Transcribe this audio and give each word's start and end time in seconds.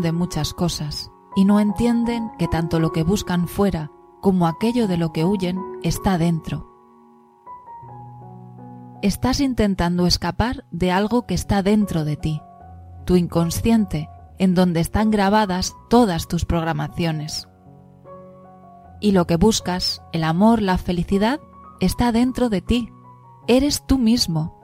de 0.00 0.12
muchas 0.12 0.54
cosas 0.54 1.10
y 1.36 1.44
no 1.44 1.60
entienden 1.60 2.30
que 2.38 2.48
tanto 2.48 2.80
lo 2.80 2.92
que 2.92 3.02
buscan 3.02 3.48
fuera 3.48 3.90
como 4.20 4.46
aquello 4.46 4.88
de 4.88 4.96
lo 4.96 5.12
que 5.12 5.24
huyen 5.24 5.58
está 5.82 6.18
dentro. 6.18 6.68
Estás 9.02 9.40
intentando 9.40 10.06
escapar 10.06 10.66
de 10.70 10.92
algo 10.92 11.26
que 11.26 11.34
está 11.34 11.62
dentro 11.62 12.04
de 12.04 12.16
ti, 12.16 12.42
tu 13.06 13.16
inconsciente, 13.16 14.10
en 14.38 14.54
donde 14.54 14.80
están 14.80 15.10
grabadas 15.10 15.74
todas 15.88 16.28
tus 16.28 16.44
programaciones. 16.44 17.48
Y 19.00 19.12
lo 19.12 19.26
que 19.26 19.36
buscas, 19.36 20.02
el 20.12 20.24
amor, 20.24 20.60
la 20.60 20.76
felicidad, 20.76 21.40
está 21.80 22.12
dentro 22.12 22.50
de 22.50 22.60
ti. 22.60 22.90
Eres 23.46 23.86
tú 23.86 23.98
mismo. 23.98 24.59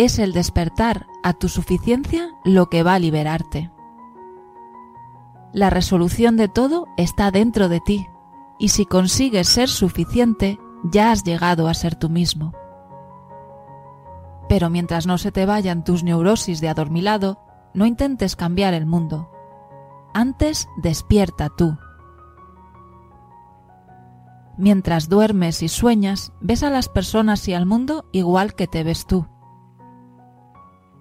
Es 0.00 0.18
el 0.18 0.32
despertar 0.32 1.08
a 1.22 1.34
tu 1.34 1.50
suficiencia 1.50 2.30
lo 2.42 2.70
que 2.70 2.82
va 2.82 2.94
a 2.94 2.98
liberarte. 2.98 3.70
La 5.52 5.68
resolución 5.68 6.38
de 6.38 6.48
todo 6.48 6.86
está 6.96 7.30
dentro 7.30 7.68
de 7.68 7.80
ti, 7.80 8.06
y 8.58 8.68
si 8.70 8.86
consigues 8.86 9.46
ser 9.46 9.68
suficiente, 9.68 10.58
ya 10.84 11.12
has 11.12 11.22
llegado 11.22 11.68
a 11.68 11.74
ser 11.74 11.96
tú 11.96 12.08
mismo. 12.08 12.54
Pero 14.48 14.70
mientras 14.70 15.06
no 15.06 15.18
se 15.18 15.32
te 15.32 15.44
vayan 15.44 15.84
tus 15.84 16.02
neurosis 16.02 16.62
de 16.62 16.70
adormilado, 16.70 17.38
no 17.74 17.84
intentes 17.84 18.36
cambiar 18.36 18.72
el 18.72 18.86
mundo. 18.86 19.30
Antes 20.14 20.66
despierta 20.78 21.50
tú. 21.50 21.76
Mientras 24.56 25.10
duermes 25.10 25.62
y 25.62 25.68
sueñas, 25.68 26.32
ves 26.40 26.62
a 26.62 26.70
las 26.70 26.88
personas 26.88 27.46
y 27.48 27.52
al 27.52 27.66
mundo 27.66 28.06
igual 28.12 28.54
que 28.54 28.66
te 28.66 28.82
ves 28.82 29.04
tú. 29.04 29.26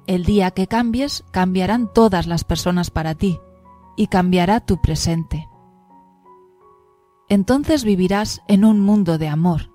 El 0.09 0.26
día 0.26 0.49
que 0.49 0.66
cambies, 0.66 1.23
cambiarán 1.30 1.94
todas 1.94 2.26
las 2.26 2.44
personas 2.44 2.90
para 2.90 3.13
ti, 3.13 3.40
y 3.95 4.08
cambiará 4.08 4.59
tu 4.59 4.82
presente. 4.82 5.48
Entonces 7.27 7.84
vivirás 7.84 8.41
en 8.48 8.65
un 8.65 8.80
mundo 8.80 9.20
de 9.20 9.27
amor. 9.27 9.70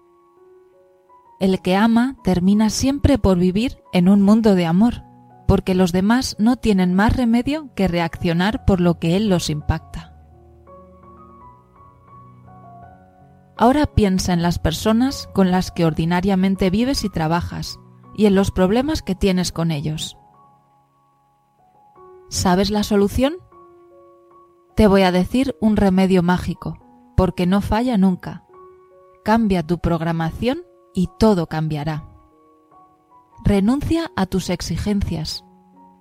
El 1.39 1.63
que 1.63 1.77
ama 1.77 2.17
termina 2.25 2.69
siempre 2.71 3.17
por 3.17 3.39
vivir 3.39 3.79
en 3.93 4.09
un 4.09 4.23
mundo 4.23 4.57
de 4.57 4.67
amor, 4.67 5.05
porque 5.47 5.77
los 5.77 5.93
demás 5.93 6.35
no 6.41 6.57
tienen 6.57 6.95
más 6.95 7.17
remedio 7.17 7.73
que 7.77 7.87
reaccionar 7.87 8.65
por 8.65 8.81
lo 8.81 8.99
que 8.99 9.15
él 9.15 9.29
los 9.29 9.51
impacta. 9.51 10.17
Ahora 13.57 13.87
piensa 13.87 14.33
en 14.33 14.43
las 14.43 14.59
personas 14.59 15.29
con 15.33 15.53
las 15.53 15.71
que 15.71 15.85
ordinariamente 15.85 16.71
vives 16.71 17.05
y 17.05 17.09
trabajas 17.09 17.79
y 18.17 18.27
en 18.27 18.35
los 18.35 18.51
problemas 18.51 19.01
que 19.01 19.15
tienes 19.15 19.53
con 19.53 19.71
ellos. 19.71 20.19
¿Sabes 22.29 22.71
la 22.71 22.83
solución? 22.83 23.37
Te 24.75 24.87
voy 24.87 25.03
a 25.03 25.13
decir 25.13 25.57
un 25.61 25.77
remedio 25.77 26.23
mágico, 26.23 26.79
porque 27.17 27.47
no 27.47 27.61
falla 27.61 27.97
nunca. 27.97 28.45
Cambia 29.25 29.67
tu 29.67 29.79
programación 29.79 30.65
y 30.95 31.09
todo 31.19 31.47
cambiará. 31.47 32.09
Renuncia 33.45 34.11
a 34.17 34.27
tus 34.27 34.51
exigencias. 34.51 35.45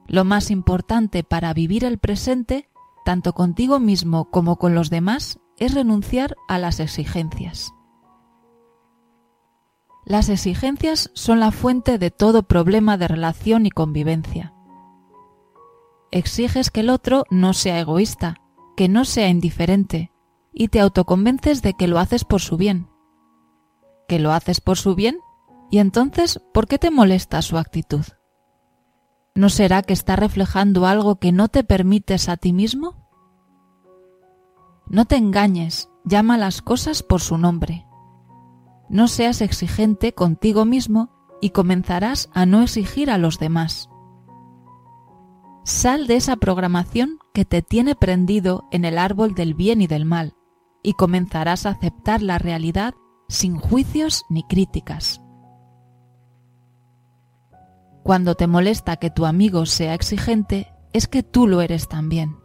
Lo 0.07 0.23
más 0.23 0.49
importante 0.49 1.23
para 1.23 1.53
vivir 1.53 1.85
el 1.85 1.97
presente, 1.97 2.69
tanto 3.05 3.33
contigo 3.33 3.79
mismo 3.79 4.29
como 4.31 4.57
con 4.57 4.75
los 4.75 4.89
demás, 4.89 5.39
es 5.57 5.73
renunciar 5.73 6.35
a 6.47 6.57
las 6.57 6.79
exigencias. 6.79 7.73
Las 10.05 10.29
exigencias 10.29 11.11
son 11.13 11.39
la 11.39 11.51
fuente 11.51 11.97
de 11.97 12.11
todo 12.11 12.43
problema 12.43 12.97
de 12.97 13.07
relación 13.07 13.65
y 13.65 13.71
convivencia. 13.71 14.53
Exiges 16.15 16.69
que 16.69 16.81
el 16.81 16.91
otro 16.91 17.25
no 17.31 17.53
sea 17.53 17.79
egoísta, 17.79 18.35
que 18.77 18.87
no 18.87 19.03
sea 19.03 19.29
indiferente 19.29 20.11
y 20.51 20.67
te 20.67 20.79
autoconvences 20.79 21.63
de 21.63 21.73
que 21.73 21.87
lo 21.87 21.97
haces 21.97 22.23
por 22.23 22.39
su 22.39 22.55
bien. 22.55 22.87
¿Que 24.07 24.19
lo 24.19 24.31
haces 24.31 24.61
por 24.61 24.77
su 24.77 24.93
bien? 24.93 25.17
¿Y 25.71 25.79
entonces 25.79 26.39
por 26.53 26.67
qué 26.67 26.77
te 26.77 26.91
molesta 26.91 27.41
su 27.41 27.57
actitud? 27.57 28.05
¿No 29.33 29.49
será 29.49 29.81
que 29.81 29.93
está 29.93 30.15
reflejando 30.15 30.85
algo 30.85 31.15
que 31.15 31.31
no 31.31 31.47
te 31.47 31.63
permites 31.63 32.29
a 32.29 32.37
ti 32.37 32.53
mismo? 32.53 33.09
No 34.87 35.05
te 35.05 35.15
engañes, 35.15 35.89
llama 36.05 36.37
las 36.37 36.61
cosas 36.61 37.01
por 37.01 37.21
su 37.21 37.39
nombre. 37.39 37.87
No 38.87 39.07
seas 39.07 39.41
exigente 39.41 40.13
contigo 40.13 40.63
mismo 40.63 41.09
y 41.41 41.49
comenzarás 41.49 42.29
a 42.33 42.45
no 42.45 42.61
exigir 42.61 43.09
a 43.09 43.17
los 43.17 43.39
demás. 43.39 43.89
Sal 45.63 46.07
de 46.07 46.17
esa 46.17 46.35
programación 46.35 47.19
que 47.33 47.45
te 47.45 47.61
tiene 47.61 47.95
prendido 47.95 48.65
en 48.71 48.83
el 48.83 48.97
árbol 48.97 49.33
del 49.33 49.53
bien 49.53 49.81
y 49.81 49.87
del 49.87 50.03
mal, 50.03 50.33
y 50.83 50.93
comenzarás 50.93 51.65
a 51.65 51.69
aceptar 51.69 52.21
la 52.21 52.37
realidad 52.37 52.95
sin 53.29 53.57
juicios 53.57 54.25
ni 54.29 54.43
críticas. 54.43 55.21
Cuando 58.03 58.35
te 58.35 58.47
molesta 58.47 58.97
que 58.97 59.09
tu 59.09 59.25
amigo 59.25 59.65
sea 59.65 59.93
exigente, 59.93 60.73
es 60.91 61.07
que 61.07 61.23
tú 61.23 61.47
lo 61.47 61.61
eres 61.61 61.87
también. 61.87 62.35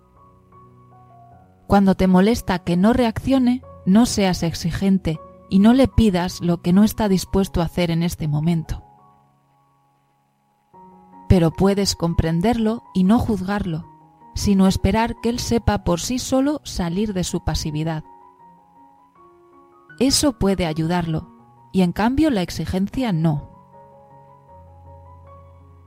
Cuando 1.66 1.96
te 1.96 2.06
molesta 2.06 2.60
que 2.60 2.76
no 2.76 2.92
reaccione, 2.92 3.62
no 3.84 4.06
seas 4.06 4.44
exigente 4.44 5.18
y 5.50 5.58
no 5.58 5.72
le 5.72 5.88
pidas 5.88 6.40
lo 6.40 6.62
que 6.62 6.72
no 6.72 6.84
está 6.84 7.08
dispuesto 7.08 7.62
a 7.62 7.64
hacer 7.64 7.90
en 7.90 8.04
este 8.04 8.28
momento 8.28 8.87
pero 11.28 11.50
puedes 11.50 11.94
comprenderlo 11.94 12.84
y 12.94 13.04
no 13.04 13.18
juzgarlo, 13.18 13.86
sino 14.34 14.66
esperar 14.66 15.16
que 15.20 15.28
él 15.28 15.38
sepa 15.38 15.84
por 15.84 16.00
sí 16.00 16.18
solo 16.18 16.60
salir 16.64 17.12
de 17.12 17.24
su 17.24 17.44
pasividad. 17.44 18.04
Eso 19.98 20.38
puede 20.38 20.66
ayudarlo, 20.66 21.28
y 21.72 21.82
en 21.82 21.92
cambio 21.92 22.30
la 22.30 22.42
exigencia 22.42 23.12
no. 23.12 23.50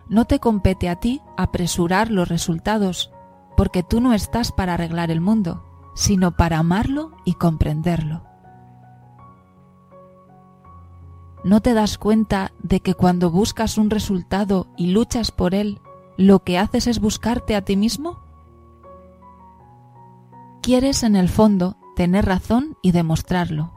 No 0.09 0.25
te 0.25 0.40
compete 0.40 0.90
a 0.90 0.97
ti 0.97 1.22
apresurar 1.38 2.12
los 2.12 2.28
resultados, 2.28 3.12
porque 3.56 3.84
tú 3.84 4.01
no 4.01 4.13
estás 4.13 4.51
para 4.51 4.74
arreglar 4.74 5.12
el 5.12 5.22
mundo, 5.22 5.66
sino 5.96 6.35
para 6.35 6.57
amarlo 6.57 7.12
y 7.24 7.34
comprenderlo. 7.35 8.31
¿No 11.44 11.62
te 11.62 11.74
das 11.74 11.97
cuenta 11.97 12.52
de 12.62 12.81
que 12.81 12.94
cuando 12.94 13.31
buscas 13.31 13.78
un 13.78 13.90
resultado 13.90 14.68
y 14.78 14.91
luchas 14.91 15.31
por 15.31 15.56
él, 15.56 15.79
lo 16.18 16.44
que 16.44 16.59
haces 16.59 16.85
es 16.85 17.00
buscarte 17.00 17.56
a 17.56 17.63
ti 17.63 17.75
mismo? 17.75 18.19
Quieres 20.62 21.01
en 21.01 21.16
el 21.16 21.30
fondo 21.30 21.78
tener 21.96 22.25
razón 22.25 22.78
y 22.84 22.91
demostrarlo. 22.91 23.74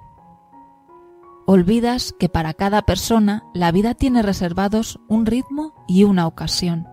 Olvidas 1.46 2.14
que 2.18 2.28
para 2.28 2.52
cada 2.52 2.82
persona 2.82 3.44
la 3.54 3.72
vida 3.72 3.94
tiene 3.94 4.22
reservados 4.22 5.00
un 5.08 5.24
ritmo 5.24 5.74
y 5.88 6.04
una 6.04 6.26
ocasión. 6.26 6.86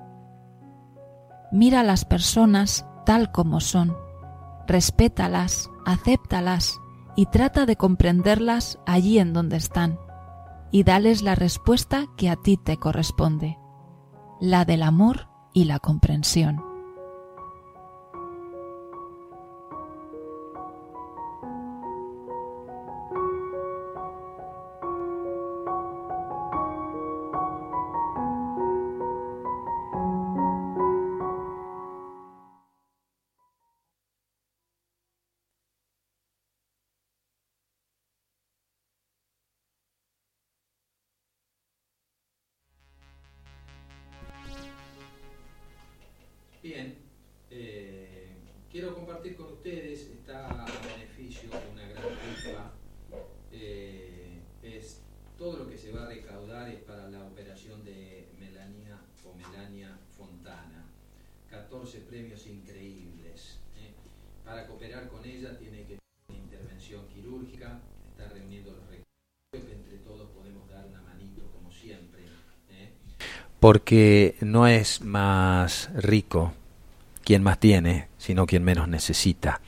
Mira 1.52 1.82
a 1.82 1.84
las 1.84 2.06
personas 2.06 2.86
tal 3.06 3.34
como 3.34 3.60
son, 3.60 3.98
respétalas, 4.68 5.70
acéptalas 5.86 6.80
y 7.18 7.26
trata 7.26 7.66
de 7.66 7.76
comprenderlas 7.76 8.80
allí 8.86 9.20
en 9.20 9.34
donde 9.34 9.58
están 9.58 10.00
y 10.72 10.84
dales 10.84 11.22
la 11.22 11.36
respuesta 11.36 12.08
que 12.18 12.30
a 12.30 12.36
ti 12.36 12.58
te 12.58 12.78
corresponde, 12.78 13.58
la 14.40 14.66
del 14.66 14.84
amor 14.84 15.28
y 15.54 15.66
la 15.66 15.80
comprensión. 15.80 16.71
Porque 73.62 74.38
no 74.42 74.66
es 74.66 75.02
más 75.02 75.92
rico 75.94 76.52
quien 77.24 77.44
más 77.44 77.60
tiene, 77.60 78.08
sino 78.18 78.48
quien 78.48 78.64
menos 78.64 78.88
necesita. 78.88 79.62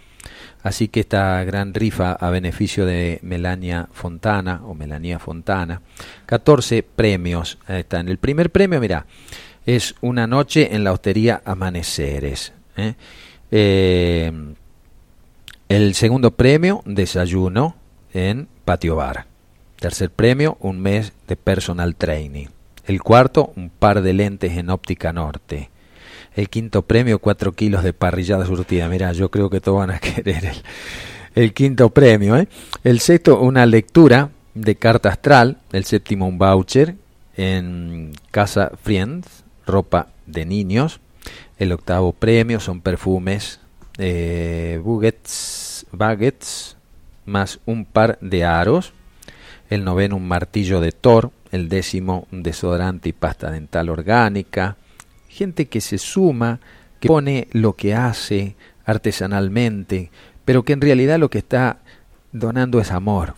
Así 0.63 0.87
que 0.87 1.01
esta 1.01 1.43
gran 1.43 1.75
rifa 1.75 2.13
a 2.13 2.31
beneficio 2.31 2.87
de 2.87 3.19
Melania 3.21 3.87
Fontana 3.91 4.61
o 4.65 4.73
Melania 4.73 5.19
Fontana, 5.19 5.81
14 6.25 6.81
premios. 6.81 7.59
están. 7.67 8.09
El 8.09 8.17
primer 8.17 8.49
premio, 8.49 8.81
mira, 8.81 9.05
es 9.63 9.93
una 10.01 10.25
noche 10.25 10.73
en 10.73 10.83
la 10.83 10.91
hostería 10.91 11.43
Amaneceres. 11.45 12.51
¿eh? 12.75 12.95
Eh, 13.51 14.31
el 15.69 15.93
segundo 15.93 16.31
premio, 16.31 16.81
desayuno 16.85 17.75
en 18.11 18.47
Patio 18.65 18.95
Bar. 18.95 19.27
Tercer 19.79 20.09
premio, 20.09 20.57
un 20.61 20.79
mes 20.79 21.13
de 21.27 21.35
personal 21.35 21.95
training. 21.95 22.47
El 22.85 23.01
cuarto, 23.01 23.53
un 23.55 23.69
par 23.69 24.01
de 24.01 24.13
lentes 24.13 24.57
en 24.57 24.69
óptica 24.69 25.13
norte. 25.13 25.69
El 26.35 26.49
quinto 26.49 26.81
premio, 26.81 27.19
cuatro 27.19 27.53
kilos 27.53 27.83
de 27.83 27.93
parrillada 27.93 28.45
surtida. 28.45 28.89
Mira, 28.89 29.11
yo 29.13 29.29
creo 29.29 29.49
que 29.49 29.61
todos 29.61 29.79
van 29.79 29.91
a 29.91 29.99
querer 29.99 30.51
el, 31.35 31.53
quinto 31.53 31.89
premio. 31.89 32.35
¿eh? 32.35 32.47
El 32.83 32.99
sexto, 32.99 33.39
una 33.39 33.65
lectura 33.65 34.31
de 34.53 34.75
carta 34.75 35.09
astral. 35.09 35.59
El 35.71 35.85
séptimo, 35.85 36.27
un 36.27 36.37
voucher 36.37 36.95
en 37.37 38.11
Casa 38.31 38.71
Friends, 38.81 39.43
ropa 39.65 40.09
de 40.25 40.45
niños. 40.45 40.99
El 41.57 41.71
octavo 41.71 42.11
premio 42.13 42.59
son 42.59 42.81
perfumes, 42.81 43.59
eh, 43.97 44.81
buggets, 44.83 45.85
más 47.25 47.59
un 47.65 47.85
par 47.85 48.17
de 48.21 48.43
aros. 48.43 48.93
El 49.69 49.85
noveno, 49.85 50.17
un 50.17 50.27
martillo 50.27 50.81
de 50.81 50.91
Thor. 50.91 51.31
El 51.53 51.69
décimo, 51.69 52.27
desodorante 52.31 53.07
y 53.07 53.13
pasta 53.13 53.49
dental 53.49 53.89
orgánica 53.89 54.75
gente 55.33 55.65
que 55.65 55.81
se 55.81 55.97
suma, 55.97 56.59
que 56.99 57.07
pone 57.07 57.47
lo 57.51 57.73
que 57.73 57.95
hace 57.95 58.55
artesanalmente, 58.85 60.11
pero 60.45 60.63
que 60.63 60.73
en 60.73 60.81
realidad 60.81 61.19
lo 61.19 61.29
que 61.29 61.39
está 61.39 61.79
donando 62.31 62.79
es 62.79 62.91
amor. 62.91 63.33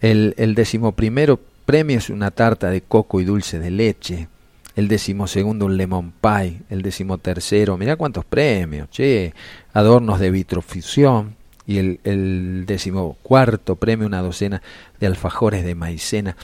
El, 0.00 0.34
el 0.36 0.54
decimoprimero 0.54 1.38
premio 1.64 1.98
es 1.98 2.10
una 2.10 2.32
tarta 2.32 2.70
de 2.70 2.82
coco 2.82 3.20
y 3.20 3.24
dulce 3.24 3.58
de 3.60 3.70
leche. 3.70 4.28
El 4.74 4.88
decimosegundo 4.88 5.66
un 5.66 5.76
lemon 5.76 6.12
pie. 6.20 6.62
El 6.68 6.82
decimotercero, 6.82 7.76
mira 7.76 7.96
cuántos 7.96 8.24
premios, 8.24 8.90
che, 8.90 9.34
adornos 9.72 10.18
de 10.18 10.30
vitrofusión. 10.30 11.36
Y 11.72 11.78
el, 11.78 12.00
el 12.04 12.64
decimocuarto 12.66 13.76
premio 13.76 14.06
una 14.06 14.20
docena 14.20 14.60
de 15.00 15.06
alfajores 15.06 15.64
de 15.64 15.74
maicena. 15.74 16.36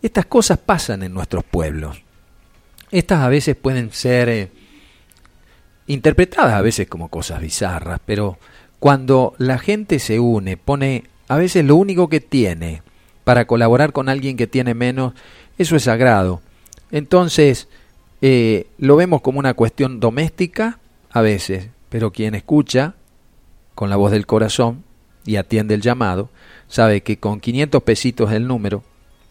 Estas 0.00 0.26
cosas 0.26 0.58
pasan 0.58 1.02
en 1.02 1.12
nuestros 1.12 1.42
pueblos. 1.42 2.00
Estas 2.92 3.18
a 3.24 3.28
veces 3.28 3.56
pueden 3.56 3.90
ser 3.90 4.28
eh, 4.28 4.50
interpretadas 5.88 6.54
a 6.54 6.60
veces 6.60 6.86
como 6.86 7.08
cosas 7.08 7.40
bizarras, 7.40 7.98
pero 8.06 8.38
cuando 8.78 9.34
la 9.38 9.58
gente 9.58 9.98
se 9.98 10.20
une, 10.20 10.56
pone 10.56 11.02
a 11.26 11.36
veces 11.36 11.64
lo 11.64 11.74
único 11.74 12.08
que 12.08 12.20
tiene 12.20 12.82
para 13.24 13.48
colaborar 13.48 13.92
con 13.92 14.08
alguien 14.08 14.36
que 14.36 14.46
tiene 14.46 14.74
menos, 14.74 15.14
eso 15.58 15.74
es 15.74 15.82
sagrado. 15.82 16.42
Entonces, 16.92 17.66
eh, 18.22 18.68
lo 18.78 18.94
vemos 18.94 19.20
como 19.20 19.40
una 19.40 19.54
cuestión 19.54 19.98
doméstica 19.98 20.78
a 21.10 21.22
veces, 21.22 21.70
pero 21.88 22.12
quien 22.12 22.36
escucha 22.36 22.94
con 23.76 23.90
la 23.90 23.96
voz 23.96 24.10
del 24.10 24.26
corazón 24.26 24.82
y 25.26 25.36
atiende 25.36 25.74
el 25.74 25.82
llamado, 25.82 26.30
sabe 26.66 27.02
que 27.02 27.18
con 27.18 27.40
500 27.40 27.82
pesitos 27.82 28.32
el 28.32 28.48
número 28.48 28.82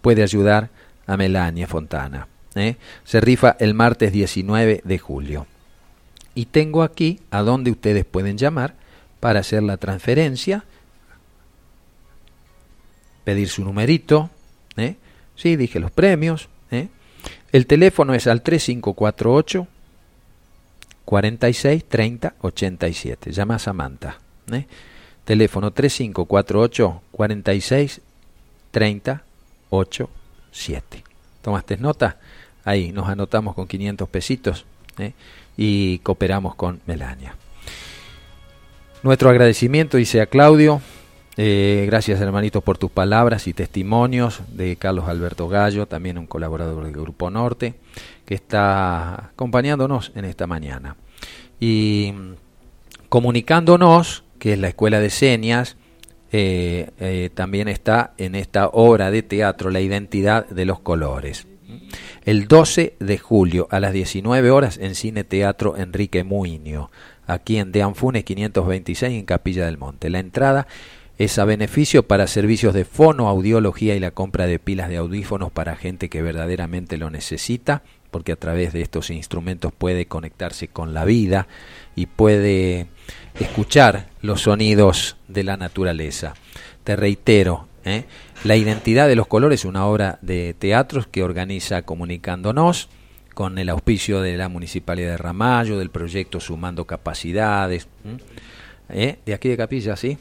puede 0.02 0.22
ayudar 0.22 0.70
a 1.08 1.18
Melania 1.18 1.68
Fontana. 1.68 2.28
¿eh? 2.54 2.78
Se 3.04 3.20
rifa 3.20 3.58
el 3.60 3.74
martes 3.74 4.14
19 4.14 4.82
de 4.84 5.00
julio. 5.00 5.48
Y 6.36 6.46
tengo 6.46 6.84
aquí 6.84 7.22
a 7.32 7.42
donde 7.42 7.72
ustedes 7.72 8.06
pueden 8.06 8.38
llamar 8.38 8.76
para 9.20 9.40
hacer 9.40 9.64
la 9.64 9.78
transferencia, 9.78 10.64
pedir 13.24 13.50
su 13.50 13.64
numerito, 13.64 14.30
¿eh? 14.78 14.96
sí, 15.36 15.56
dije 15.56 15.80
los 15.80 15.90
premios. 15.90 16.50
¿eh? 16.70 16.90
El 17.52 17.66
teléfono 17.66 18.14
es 18.14 18.28
al 18.28 18.44
3548 18.44 19.68
46 21.04 21.86
30 21.86 22.36
87. 22.42 23.32
Llama 23.32 23.56
a 23.56 23.60
Samantha. 23.60 24.25
¿Eh? 24.52 24.66
Teléfono 25.24 25.72
3548 25.72 27.02
46 27.12 28.02
30 28.72 29.24
87. 29.70 31.04
¿Tomaste 31.42 31.78
nota? 31.78 32.18
ahí 32.66 32.92
nos 32.92 33.08
anotamos 33.08 33.56
con 33.56 33.68
500 33.68 34.10
pesitos 34.10 34.66
¿eh? 34.98 35.14
y 35.56 36.00
cooperamos 36.00 36.56
con 36.56 36.82
Melania. 36.86 37.36
Nuestro 39.04 39.30
agradecimiento, 39.30 39.98
dice 39.98 40.20
a 40.20 40.26
Claudio, 40.26 40.82
eh, 41.38 41.86
gracias 41.88 42.20
hermanitos 42.20 42.64
por 42.64 42.80
tus 42.80 42.90
palabras 42.90 43.48
y 43.48 43.54
testimonios 43.54 44.42
de 44.52 44.76
Carlos 44.78 45.08
Alberto 45.08 45.48
Gallo, 45.48 45.86
también 45.86 46.18
un 46.18 46.26
colaborador 46.26 46.84
del 46.84 46.94
Grupo 46.94 47.30
Norte, 47.30 47.76
que 48.26 48.34
está 48.34 49.28
acompañándonos 49.28 50.12
en 50.16 50.26
esta 50.26 50.48
mañana. 50.48 50.96
Y 51.60 52.14
comunicándonos, 53.10 54.24
que 54.40 54.54
es 54.54 54.60
la 54.60 54.68
Escuela 54.68 55.00
de 55.00 55.10
Señas, 55.10 55.78
eh, 56.32 57.30
también 57.34 57.68
está 57.68 58.14
en 58.18 58.36
esta 58.36 58.68
obra 58.68 59.10
de 59.10 59.24
teatro 59.24 59.70
La 59.70 59.80
identidad 59.80 60.48
de 60.50 60.66
los 60.66 60.80
colores 60.80 61.48
el 62.26 62.48
12 62.48 62.96
de 63.00 63.18
julio 63.18 63.68
a 63.72 63.80
las 63.80 63.94
19 63.94 64.52
horas 64.52 64.78
en 64.78 64.96
Cine 64.96 65.24
Teatro 65.24 65.78
Enrique 65.78 66.24
Muño, 66.24 66.90
aquí 67.28 67.58
en 67.58 67.72
De 67.72 67.84
Anfunes 67.84 68.24
526 68.24 69.14
en 69.14 69.26
Capilla 69.26 69.66
del 69.66 69.78
Monte. 69.78 70.10
La 70.10 70.20
entrada 70.20 70.68
es 71.18 71.38
a 71.40 71.46
beneficio 71.46 72.08
para 72.08 72.28
servicios 72.28 72.74
de 72.74 72.84
fonoaudiología 72.84 73.96
y 73.96 74.00
la 74.00 74.12
compra 74.12 74.48
de 74.48 74.60
pilas 74.60 74.90
de 74.90 74.98
audífonos 74.98 75.52
para 75.52 75.76
gente 75.76 76.10
que 76.10 76.22
verdaderamente 76.22 76.98
lo 76.98 77.10
necesita, 77.10 77.84
porque 78.12 78.34
a 78.34 78.38
través 78.38 78.74
de 78.74 78.82
estos 78.82 79.10
instrumentos 79.10 79.72
puede 79.72 80.08
conectarse 80.08 80.68
con 80.68 80.94
la 80.94 81.06
vida 81.06 81.48
y 81.96 82.06
puede 82.08 82.88
escuchar 83.40 84.08
los 84.22 84.42
sonidos 84.42 85.18
de 85.28 85.44
la 85.44 85.58
naturaleza. 85.58 86.34
Te 86.84 86.96
reitero, 86.96 87.68
¿eh? 87.84 88.06
La 88.44 88.56
identidad 88.56 89.08
de 89.08 89.16
los 89.16 89.28
colores, 89.28 89.66
una 89.66 89.86
obra 89.86 90.20
de 90.22 90.54
teatros 90.54 91.08
que 91.08 91.24
organiza 91.24 91.82
Comunicándonos 91.82 92.90
con 93.34 93.58
el 93.58 93.70
auspicio 93.70 94.22
de 94.22 94.38
la 94.38 94.50
Municipalidad 94.50 95.12
de 95.12 95.18
Ramallo, 95.18 95.78
del 95.78 95.90
proyecto 95.90 96.40
Sumando 96.40 96.86
Capacidades. 96.86 97.88
¿Eh? 98.90 99.18
De 99.26 99.34
aquí 99.34 99.50
de 99.50 99.58
Capilla, 99.58 99.96
¿sí? 99.96 100.18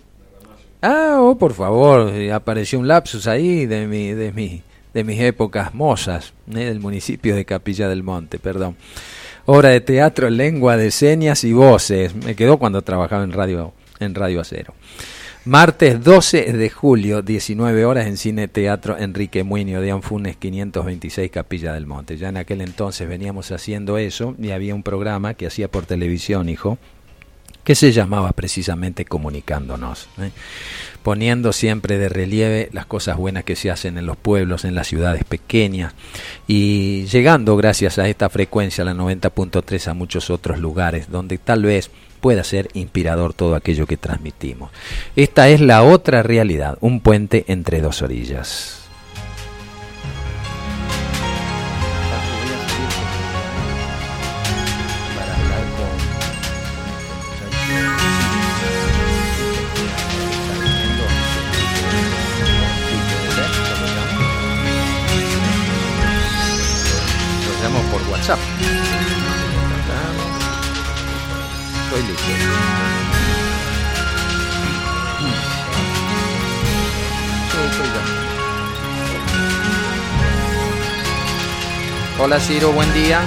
Ah, 0.83 1.19
oh, 1.21 1.39
por 1.39 1.55
favor, 1.55 2.11
eh, 2.11 2.33
apareció 2.33 2.79
un 2.79 2.89
lapsus 2.89 3.27
ahí 3.27 3.67
de 3.67 3.87
mi, 3.87 4.13
de 4.13 4.33
mi, 4.33 4.63
de 4.93 5.05
mis 5.05 5.21
épocas 5.21 5.73
mozas, 5.75 6.35
¿eh? 6.51 6.65
del 6.65 6.81
municipio 6.81 7.37
de 7.37 7.45
Capilla 7.45 7.89
del 7.89 8.03
Monte, 8.03 8.39
perdón. 8.39 8.77
Obra 9.47 9.69
de 9.69 9.83
teatro, 9.83 10.31
lengua 10.31 10.79
de 10.79 10.91
señas 10.91 11.45
y 11.45 11.53
voces. 11.53 12.15
Me 12.15 12.35
quedó 12.35 12.57
cuando 12.57 12.81
trabajaba 12.81 13.25
en 13.25 13.33
radio, 13.33 13.75
en 14.01 14.15
Radio 14.15 14.41
Acero. 14.41 14.73
Martes 15.45 16.03
12 16.03 16.55
de 16.55 16.71
julio, 16.71 17.21
19 17.21 17.85
horas 17.85 18.07
en 18.07 18.17
Cine 18.17 18.49
Teatro 18.49 18.97
Enrique 18.97 19.45
Muñoz 19.45 19.83
de 19.83 19.91
Anfunes 19.91 20.39
526 20.39 21.31
Capilla 21.31 21.75
del 21.75 21.85
Monte. 21.85 22.17
Ya 22.17 22.31
en 22.31 22.39
aquel 22.39 22.63
entonces 22.63 23.07
veníamos 23.07 23.53
haciendo 23.53 23.99
eso 23.99 24.35
y 24.39 24.53
había 24.53 24.75
un 24.75 24.83
programa 24.83 25.35
que 25.35 25.47
hacía 25.47 25.71
por 25.71 25.85
televisión, 25.85 26.49
hijo, 26.49 26.79
que 27.65 27.75
se 27.75 27.93
llamaba 27.93 28.33
precisamente 28.33 29.05
Comunicándonos, 29.05 30.09
¿eh? 30.21 30.31
poniendo 31.03 31.53
siempre 31.53 31.99
de 31.99 32.09
relieve 32.09 32.69
las 32.73 32.87
cosas 32.87 33.17
buenas 33.17 33.45
que 33.45 33.57
se 33.57 33.71
hacen 33.71 33.99
en 33.99 34.07
los 34.07 34.17
pueblos, 34.17 34.65
en 34.65 34.75
las 34.75 34.87
ciudades 34.87 35.25
pequeñas 35.25 35.95
y 36.47 37.07
llegando 37.07 37.57
gracias 37.57 37.99
a 37.99 38.09
esta 38.09 38.29
frecuencia, 38.29 38.85
la 38.85 38.95
90.3, 38.95 39.89
a 39.89 39.95
muchos 39.95 40.31
otros 40.31 40.59
lugares 40.59 41.11
donde 41.11 41.39
tal 41.39 41.65
vez 41.65 41.91
pueda 42.21 42.43
ser 42.43 42.69
inspirador 42.73 43.35
todo 43.35 43.55
aquello 43.55 43.87
que 43.87 43.99
transmitimos. 43.99 44.71
Esta 45.15 45.49
es 45.49 45.61
la 45.61 45.83
otra 45.83 46.23
realidad, 46.23 46.79
un 46.81 47.01
puente 47.01 47.45
entre 47.49 47.83
dos 47.83 48.01
orillas. 48.01 48.84
estoy 71.97 72.13
listo. 72.13 72.25
Hola 82.19 82.41
Ciro, 82.41 82.73
buen 82.73 82.93
día. 82.95 83.21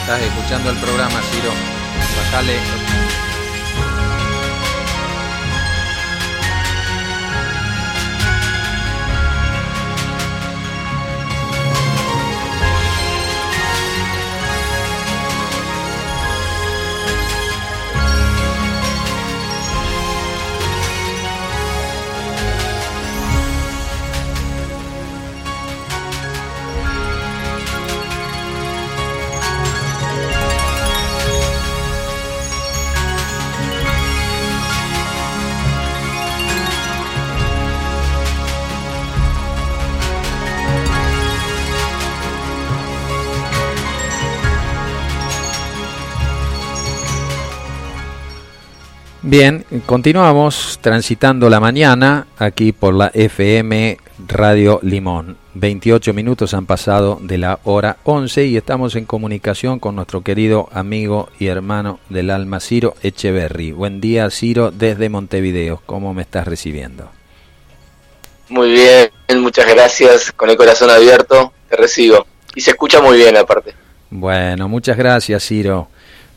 Estás 0.00 0.20
escuchando 0.20 0.70
el 0.70 0.76
programa, 0.76 1.20
Ciro. 1.32 1.52
Bájale. 2.30 3.11
Bien, 49.32 49.64
continuamos 49.86 50.78
transitando 50.82 51.48
la 51.48 51.58
mañana 51.58 52.26
aquí 52.36 52.72
por 52.72 52.92
la 52.92 53.10
FM 53.14 53.96
Radio 54.28 54.78
Limón. 54.82 55.38
28 55.54 56.12
minutos 56.12 56.52
han 56.52 56.66
pasado 56.66 57.18
de 57.18 57.38
la 57.38 57.58
hora 57.64 57.96
11 58.04 58.44
y 58.44 58.58
estamos 58.58 58.94
en 58.94 59.06
comunicación 59.06 59.78
con 59.78 59.96
nuestro 59.96 60.20
querido 60.20 60.68
amigo 60.70 61.30
y 61.38 61.46
hermano 61.46 61.98
del 62.10 62.28
alma 62.28 62.60
Ciro 62.60 62.94
Echeverry. 63.02 63.72
Buen 63.72 64.02
día 64.02 64.28
Ciro 64.28 64.70
desde 64.70 65.08
Montevideo. 65.08 65.80
¿Cómo 65.86 66.12
me 66.12 66.20
estás 66.20 66.46
recibiendo? 66.46 67.08
Muy 68.50 68.70
bien, 68.70 69.10
muchas 69.40 69.66
gracias. 69.66 70.30
Con 70.32 70.50
el 70.50 70.58
corazón 70.58 70.90
abierto 70.90 71.54
te 71.70 71.76
recibo. 71.76 72.26
Y 72.54 72.60
se 72.60 72.72
escucha 72.72 73.00
muy 73.00 73.16
bien 73.16 73.34
aparte. 73.38 73.72
Bueno, 74.10 74.68
muchas 74.68 74.98
gracias 74.98 75.42
Ciro. 75.42 75.88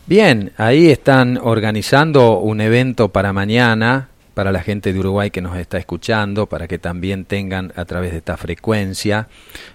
Bien, 0.08 0.54
ahí 0.58 0.92
están 0.92 1.40
organizando 1.42 2.38
un 2.38 2.62
evento 2.62 3.10
para 3.10 3.34
mañana, 3.34 4.10
para 4.36 4.52
la 4.52 4.62
gente 4.62 4.94
de 4.94 5.00
Uruguay 5.00 5.32
que 5.32 5.42
nos 5.42 5.58
está 5.58 5.80
escuchando, 5.80 6.46
para 6.46 6.68
que 6.68 6.78
también 6.78 7.26
tengan 7.26 7.74
a 7.76 7.86
través 7.86 8.12
de 8.12 8.20
esta 8.20 8.38
frecuencia 8.38 9.30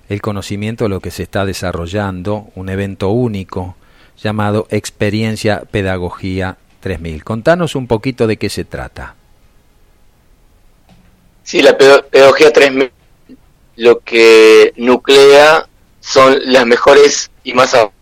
el 0.08 0.22
conocimiento 0.22 0.84
de 0.84 0.90
lo 0.90 1.00
que 1.00 1.10
se 1.10 1.24
está 1.24 1.44
desarrollando, 1.44 2.46
un 2.54 2.68
evento 2.68 3.08
único 3.08 3.74
llamado 4.22 4.68
Experiencia 4.70 5.64
Pedagogía 5.68 6.58
3000. 6.78 7.24
Contanos 7.24 7.74
un 7.74 7.88
poquito 7.88 8.28
de 8.28 8.36
qué 8.36 8.50
se 8.50 8.64
trata. 8.64 9.16
Sí, 11.42 11.60
la 11.60 11.76
Pedagogía 11.76 12.52
3000 12.52 12.92
lo 13.78 13.98
que 13.98 14.74
nuclea 14.76 15.66
son 15.98 16.38
las 16.44 16.66
mejores 16.66 17.32
y 17.42 17.52
más 17.52 17.74
avanzadas 17.74 17.99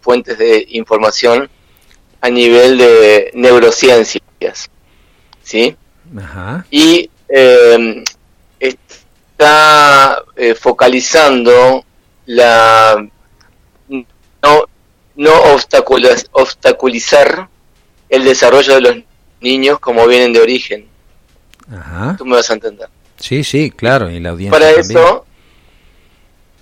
fuentes 0.00 0.38
de 0.38 0.66
información 0.70 1.48
a 2.20 2.30
nivel 2.30 2.78
de 2.78 3.30
neurociencias. 3.34 4.70
¿Sí? 5.42 5.76
Y 6.70 7.10
em, 7.28 8.04
está 8.60 10.22
eh, 10.36 10.54
focalizando 10.54 11.84
la 12.26 13.06
no, 13.88 14.64
no 15.16 15.32
obstaculizar 16.32 17.48
el 18.08 18.24
desarrollo 18.24 18.74
de 18.74 18.80
los 18.80 18.96
niños 19.40 19.78
como 19.80 20.06
vienen 20.06 20.32
de 20.32 20.40
origen. 20.40 20.88
Tú 22.16 22.24
me 22.24 22.36
vas 22.36 22.48
a 22.50 22.54
entender. 22.54 22.88
Sí, 23.18 23.42
sí, 23.42 23.70
claro, 23.70 24.10
y 24.10 24.20
la 24.20 24.30
audiencia 24.30 24.58
Para 24.58 24.70
eso, 24.70 25.26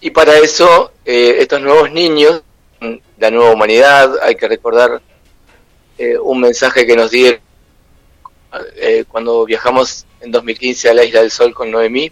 y 0.01 0.11
para 0.11 0.39
eso, 0.39 0.93
eh, 1.05 1.37
estos 1.41 1.61
nuevos 1.61 1.91
niños 1.91 2.44
la 3.19 3.31
nueva 3.31 3.53
humanidad, 3.53 4.19
hay 4.23 4.35
que 4.35 4.49
recordar 4.49 5.01
eh, 5.97 6.19
un 6.19 6.41
mensaje 6.41 6.87
que 6.87 6.97
nos 6.97 7.11
dieron 7.11 7.41
eh, 8.77 9.05
cuando 9.09 9.45
viajamos 9.45 10.07
en 10.21 10.31
2015 10.31 10.91
a 10.91 10.95
la 10.95 11.05
Isla 11.05 11.21
del 11.21 11.31
Sol 11.31 11.55
con 11.55 11.71
Noemí, 11.71 12.11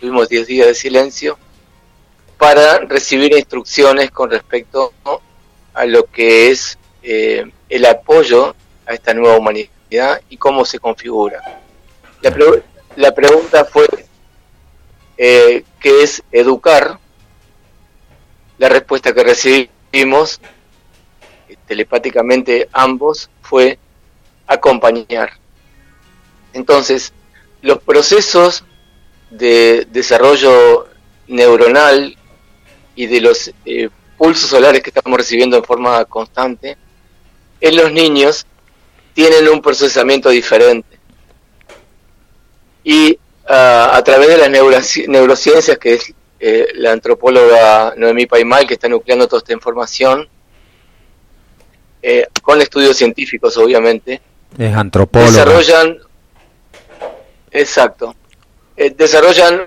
tuvimos 0.00 0.28
10 0.28 0.46
días 0.46 0.66
de 0.66 0.74
silencio 0.74 1.38
para 2.36 2.78
recibir 2.80 3.32
instrucciones 3.32 4.10
con 4.10 4.30
respecto 4.30 4.92
a 5.74 5.84
lo 5.86 6.04
que 6.04 6.50
es 6.50 6.78
eh, 7.02 7.50
el 7.68 7.86
apoyo 7.86 8.54
a 8.86 8.94
esta 8.94 9.14
nueva 9.14 9.36
humanidad 9.36 10.20
y 10.28 10.36
cómo 10.36 10.64
se 10.64 10.78
configura. 10.78 11.60
La, 12.22 12.34
la 12.96 13.14
pregunta 13.14 13.64
fue, 13.64 13.86
¿qué 15.16 15.64
es 15.80 16.22
educar? 16.30 16.98
La 18.58 18.68
respuesta 18.68 19.12
que 19.12 19.22
recibí 19.24 19.70
vimos 19.92 20.40
telepáticamente 21.66 22.68
ambos 22.72 23.30
fue 23.42 23.78
acompañar. 24.46 25.32
Entonces, 26.52 27.12
los 27.62 27.78
procesos 27.82 28.64
de 29.30 29.86
desarrollo 29.90 30.88
neuronal 31.26 32.16
y 32.94 33.06
de 33.06 33.20
los 33.20 33.52
eh, 33.64 33.90
pulsos 34.16 34.50
solares 34.50 34.82
que 34.82 34.90
estamos 34.90 35.18
recibiendo 35.18 35.56
en 35.56 35.64
forma 35.64 36.04
constante, 36.06 36.76
en 37.60 37.76
los 37.76 37.92
niños 37.92 38.46
tienen 39.14 39.48
un 39.48 39.60
procesamiento 39.60 40.30
diferente. 40.30 40.98
Y 42.82 43.18
ah, 43.46 43.92
a 43.94 44.02
través 44.02 44.28
de 44.28 44.38
las 44.38 44.50
neurociencias, 45.08 45.78
que 45.78 45.94
es 45.94 46.14
eh, 46.40 46.68
la 46.74 46.92
antropóloga 46.92 47.94
Noemí 47.96 48.26
Paimal, 48.26 48.66
que 48.66 48.74
está 48.74 48.88
nucleando 48.88 49.26
toda 49.26 49.38
esta 49.38 49.52
información, 49.52 50.28
eh, 52.00 52.26
con 52.42 52.60
estudios 52.60 52.96
científicos, 52.96 53.56
obviamente. 53.56 54.20
Es 54.56 54.72
antropóloga. 54.72 55.30
Desarrollan, 55.32 55.98
exacto, 57.50 58.14
eh, 58.76 58.94
desarrollan 58.96 59.62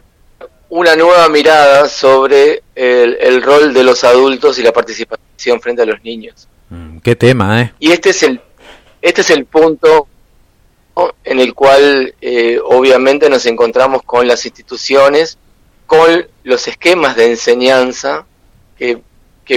una 0.69 0.95
nueva 0.95 1.27
mirada 1.27 1.89
sobre 1.89 2.63
el, 2.73 3.41
rol 3.41 3.73
de 3.73 3.83
los 3.83 4.05
adultos 4.05 4.57
y 4.57 4.63
la 4.63 4.71
participación 4.71 5.59
frente 5.59 5.81
a 5.81 5.85
los 5.85 6.01
niños. 6.01 6.47
Mm, 6.69 6.99
qué 6.99 7.17
tema, 7.17 7.61
¿eh? 7.61 7.73
Y 7.79 7.91
este 7.91 8.11
es 8.11 8.23
el, 8.23 8.39
este 9.01 9.19
es 9.19 9.29
el 9.29 9.43
punto 9.43 10.07
en 11.25 11.39
el 11.41 11.53
cual 11.53 12.15
obviamente 12.63 13.29
nos 13.29 13.45
encontramos 13.45 14.03
con 14.03 14.25
las 14.25 14.45
instituciones 14.45 15.37
con 15.91 16.25
los 16.45 16.69
esquemas 16.69 17.17
de 17.17 17.31
enseñanza 17.31 18.25
que, 18.77 19.01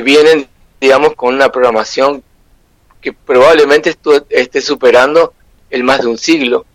vienen, 0.03 0.49
digamos, 0.81 1.14
con 1.14 1.33
una 1.33 1.53
programación 1.53 2.25
que 3.00 3.12
probablemente 3.12 3.97
esté 4.31 4.61
superando 4.61 5.33
el 5.71 5.85
más 5.85 6.00
de 6.00 6.09
un 6.09 6.19
siglo 6.19 6.67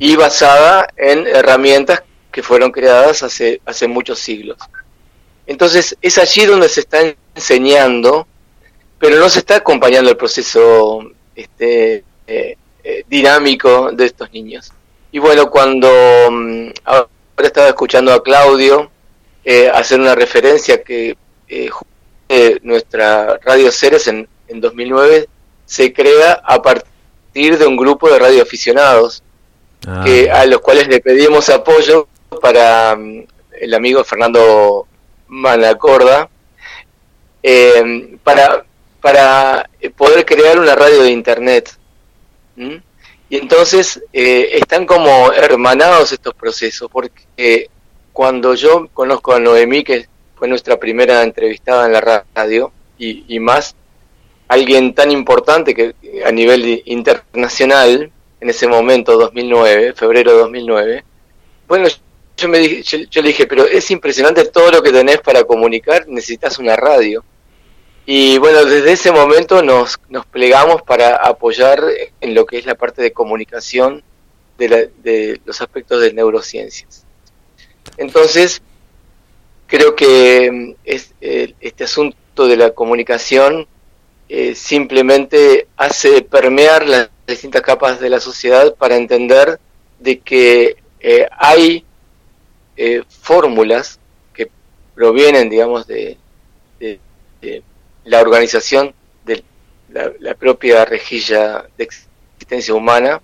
y 0.00 0.16
basada 0.16 0.86
en 0.98 1.26
herramientas 1.26 2.02
que 2.30 2.42
fueron 2.42 2.72
creadas 2.72 3.22
hace, 3.22 3.62
hace 3.64 3.88
muchos 3.88 4.18
siglos. 4.18 4.58
Entonces 5.46 5.96
es 6.02 6.18
allí 6.18 6.44
donde 6.44 6.68
se 6.68 6.80
está 6.80 6.98
enseñando, 7.34 8.26
pero 8.98 9.18
no 9.18 9.30
se 9.30 9.38
está 9.38 9.56
acompañando 9.56 10.10
el 10.10 10.16
proceso 10.18 11.10
este, 11.34 12.04
eh, 12.26 12.54
eh, 12.84 13.04
dinámico 13.08 13.92
de 13.92 14.04
estos 14.04 14.30
niños. 14.30 14.74
Y 15.10 15.20
bueno, 15.20 15.48
cuando 15.48 15.88
mm, 16.30 16.68
Ahora 17.38 17.46
estaba 17.46 17.68
escuchando 17.68 18.12
a 18.12 18.20
Claudio 18.20 18.90
eh, 19.44 19.70
hacer 19.72 20.00
una 20.00 20.16
referencia 20.16 20.82
que 20.82 21.16
eh, 21.46 22.58
nuestra 22.62 23.38
Radio 23.44 23.70
Ceres 23.70 24.08
en, 24.08 24.28
en 24.48 24.60
2009 24.60 25.28
se 25.64 25.92
crea 25.92 26.32
a 26.44 26.60
partir 26.60 27.56
de 27.56 27.64
un 27.64 27.76
grupo 27.76 28.10
de 28.10 28.18
radioaficionados 28.18 29.22
ah. 29.86 30.02
que, 30.04 30.28
a 30.28 30.46
los 30.46 30.60
cuales 30.62 30.88
le 30.88 30.98
pedimos 30.98 31.48
apoyo 31.48 32.08
para 32.42 32.96
mm, 32.96 33.26
el 33.60 33.72
amigo 33.72 34.02
Fernando 34.02 34.88
Manacorda 35.28 36.28
eh, 37.40 38.18
para, 38.24 38.64
para 39.00 39.70
poder 39.96 40.26
crear 40.26 40.58
una 40.58 40.74
radio 40.74 41.04
de 41.04 41.12
internet. 41.12 41.70
Y 43.30 43.36
entonces 43.36 44.02
eh, 44.12 44.50
están 44.54 44.86
como 44.86 45.32
hermanados 45.32 46.12
estos 46.12 46.34
procesos, 46.34 46.88
porque 46.90 47.68
cuando 48.12 48.54
yo 48.54 48.88
conozco 48.94 49.32
a 49.32 49.38
Noemí, 49.38 49.84
que 49.84 50.08
fue 50.34 50.48
nuestra 50.48 50.78
primera 50.78 51.22
entrevistada 51.22 51.86
en 51.86 51.92
la 51.92 52.24
radio, 52.34 52.72
y, 52.98 53.38
más, 53.38 53.76
alguien 54.48 54.92
tan 54.92 55.10
importante 55.12 55.74
que 55.74 55.94
a 56.24 56.32
nivel 56.32 56.82
internacional, 56.86 58.10
en 58.40 58.50
ese 58.50 58.66
momento, 58.66 59.16
2009, 59.16 59.92
febrero 59.94 60.32
de 60.32 60.38
2009, 60.38 61.04
bueno, 61.68 61.86
yo, 62.36 62.48
me 62.48 62.58
dije, 62.58 63.06
yo, 63.10 63.22
le 63.22 63.28
dije, 63.28 63.46
pero 63.46 63.66
es 63.66 63.90
impresionante 63.90 64.44
todo 64.46 64.70
lo 64.70 64.82
que 64.82 64.90
tenés 64.90 65.20
para 65.20 65.44
comunicar, 65.44 66.08
necesitas 66.08 66.58
una 66.58 66.76
radio. 66.76 67.22
Y 68.10 68.38
bueno, 68.38 68.64
desde 68.64 68.92
ese 68.92 69.12
momento 69.12 69.62
nos, 69.62 70.00
nos 70.08 70.24
plegamos 70.24 70.80
para 70.80 71.16
apoyar 71.16 71.84
en 72.22 72.34
lo 72.34 72.46
que 72.46 72.56
es 72.56 72.64
la 72.64 72.74
parte 72.74 73.02
de 73.02 73.12
comunicación 73.12 74.02
de, 74.56 74.90
de 75.02 75.42
los 75.44 75.60
aspectos 75.60 76.00
de 76.00 76.14
neurociencias. 76.14 77.04
Entonces, 77.98 78.62
creo 79.66 79.94
que 79.94 80.50
mm, 80.50 80.74
es, 80.86 81.12
este 81.20 81.84
asunto 81.84 82.46
de 82.46 82.56
la 82.56 82.70
comunicación 82.70 83.68
eh, 84.30 84.54
simplemente 84.54 85.68
hace 85.76 86.22
permear 86.22 86.88
las 86.88 87.10
distintas 87.26 87.60
capas 87.60 88.00
de 88.00 88.08
la 88.08 88.20
sociedad 88.20 88.74
para 88.74 88.96
entender 88.96 89.60
de 89.98 90.20
que 90.20 90.78
eh, 91.00 91.28
hay 91.38 91.84
eh, 92.74 93.02
fórmulas 93.06 94.00
que 94.32 94.50
provienen, 94.94 95.50
digamos, 95.50 95.86
de, 95.86 96.16
la 98.08 98.20
organización 98.20 98.94
de 99.24 99.44
la, 99.90 100.34
propia 100.34 100.84
rejilla 100.84 101.64
de 101.76 101.84
existencia 101.84 102.74
humana 102.74 103.20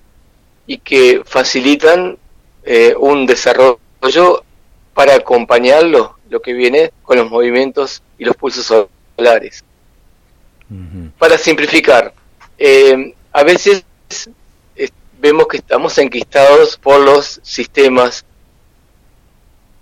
y 0.67 0.79
que 0.79 1.23
facilitan 1.25 2.19
un 2.99 3.27
desarrollo 3.27 3.79
para 4.95 5.17
acompañarlo 5.17 6.17
lo 6.31 6.41
que 6.41 6.53
viene 6.53 6.93
con 7.03 7.19
los 7.19 7.31
movimientos 7.31 8.03
y 8.19 8.25
los 8.25 8.37
pulsos 8.37 8.89
solares. 9.17 9.65
Para 11.19 11.39
simplificar, 11.39 12.13
eh, 12.59 13.15
a 13.33 13.43
veces 13.45 13.85
eh, 14.75 14.89
vemos 15.21 15.47
que 15.47 15.59
estamos 15.59 15.97
enquistados 15.99 16.77
por 16.77 17.01
los 17.01 17.41
sistemas 17.43 18.25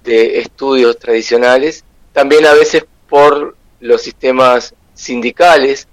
de 0.04 0.40
estudios 0.40 0.98
tradicionales, 0.98 1.84
también 2.12 2.44
a 2.46 2.52
veces 2.52 2.84
por 3.08 3.56
los 3.80 4.02
sistemas 4.02 4.74
sindicales 4.94 5.88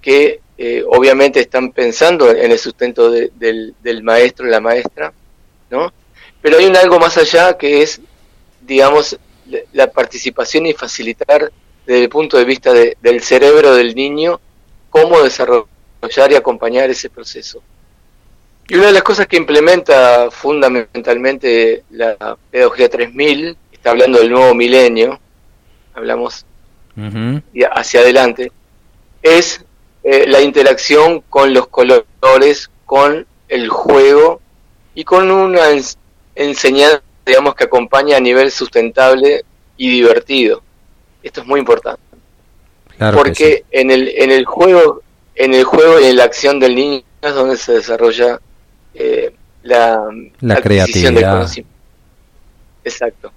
que 0.00 0.40
eh, 0.56 0.84
obviamente 0.86 1.40
están 1.40 1.72
pensando 1.72 2.30
en 2.30 2.52
el 2.52 2.58
sustento 2.58 3.10
del, 3.10 3.74
del 3.80 4.02
maestro 4.02 4.46
la 4.46 4.60
maestra, 4.60 5.12
¿no? 5.70 5.92
Pero 6.40 6.58
hay 6.58 6.66
un 6.66 6.76
algo 6.76 6.98
más 6.98 7.16
allá 7.16 7.56
que 7.56 7.82
es, 7.82 8.00
digamos, 8.60 9.18
la 9.72 9.90
participación 9.90 10.66
y 10.66 10.74
facilitar 10.74 11.50
desde 11.86 12.02
el 12.02 12.08
punto 12.08 12.36
de 12.36 12.44
vista 12.44 12.72
del 12.72 13.22
cerebro 13.22 13.74
del 13.74 13.94
niño 13.94 14.40
cómo 14.90 15.22
desarrollar 15.22 15.68
y 16.30 16.34
acompañar 16.34 16.90
ese 16.90 17.10
proceso. 17.10 17.62
Y 18.68 18.76
una 18.76 18.86
de 18.86 18.92
las 18.92 19.02
cosas 19.02 19.26
que 19.26 19.36
implementa 19.36 20.30
fundamentalmente 20.30 21.84
la 21.90 22.36
pedagogía 22.50 22.88
3000, 22.88 23.56
está 23.72 23.90
hablando 23.90 24.18
del 24.18 24.30
nuevo 24.30 24.54
milenio, 24.54 25.20
hablamos 25.94 26.46
hacia 27.72 28.00
adelante, 28.00 28.52
es 29.22 29.64
eh, 30.02 30.26
la 30.26 30.40
interacción 30.40 31.22
con 31.28 31.52
los 31.52 31.66
colores, 31.68 32.70
con 32.84 33.26
el 33.48 33.68
juego 33.68 34.40
y 34.94 35.04
con 35.04 35.30
una 35.30 35.68
enseñanza 36.34 37.02
digamos, 37.26 37.54
que 37.54 37.64
acompaña 37.64 38.18
a 38.18 38.20
nivel 38.20 38.50
sustentable 38.50 39.44
y 39.76 39.90
divertido. 39.90 40.62
Esto 41.22 41.40
es 41.40 41.46
muy 41.46 41.60
importante. 41.60 42.02
porque 43.14 43.64
en 43.70 43.90
el 43.90 44.08
en 44.08 44.30
el 44.30 44.44
juego 44.44 45.02
en 45.34 45.54
el 45.54 45.64
juego 45.64 46.00
y 46.00 46.04
en 46.04 46.16
la 46.16 46.24
acción 46.24 46.60
del 46.60 46.74
niño 46.74 47.02
es 47.22 47.34
donde 47.34 47.56
se 47.56 47.72
desarrolla 47.72 48.38
eh, 48.94 49.34
la, 49.62 50.08
la 50.40 50.60
creatividad. 50.60 51.50
Exacto. 52.84 53.32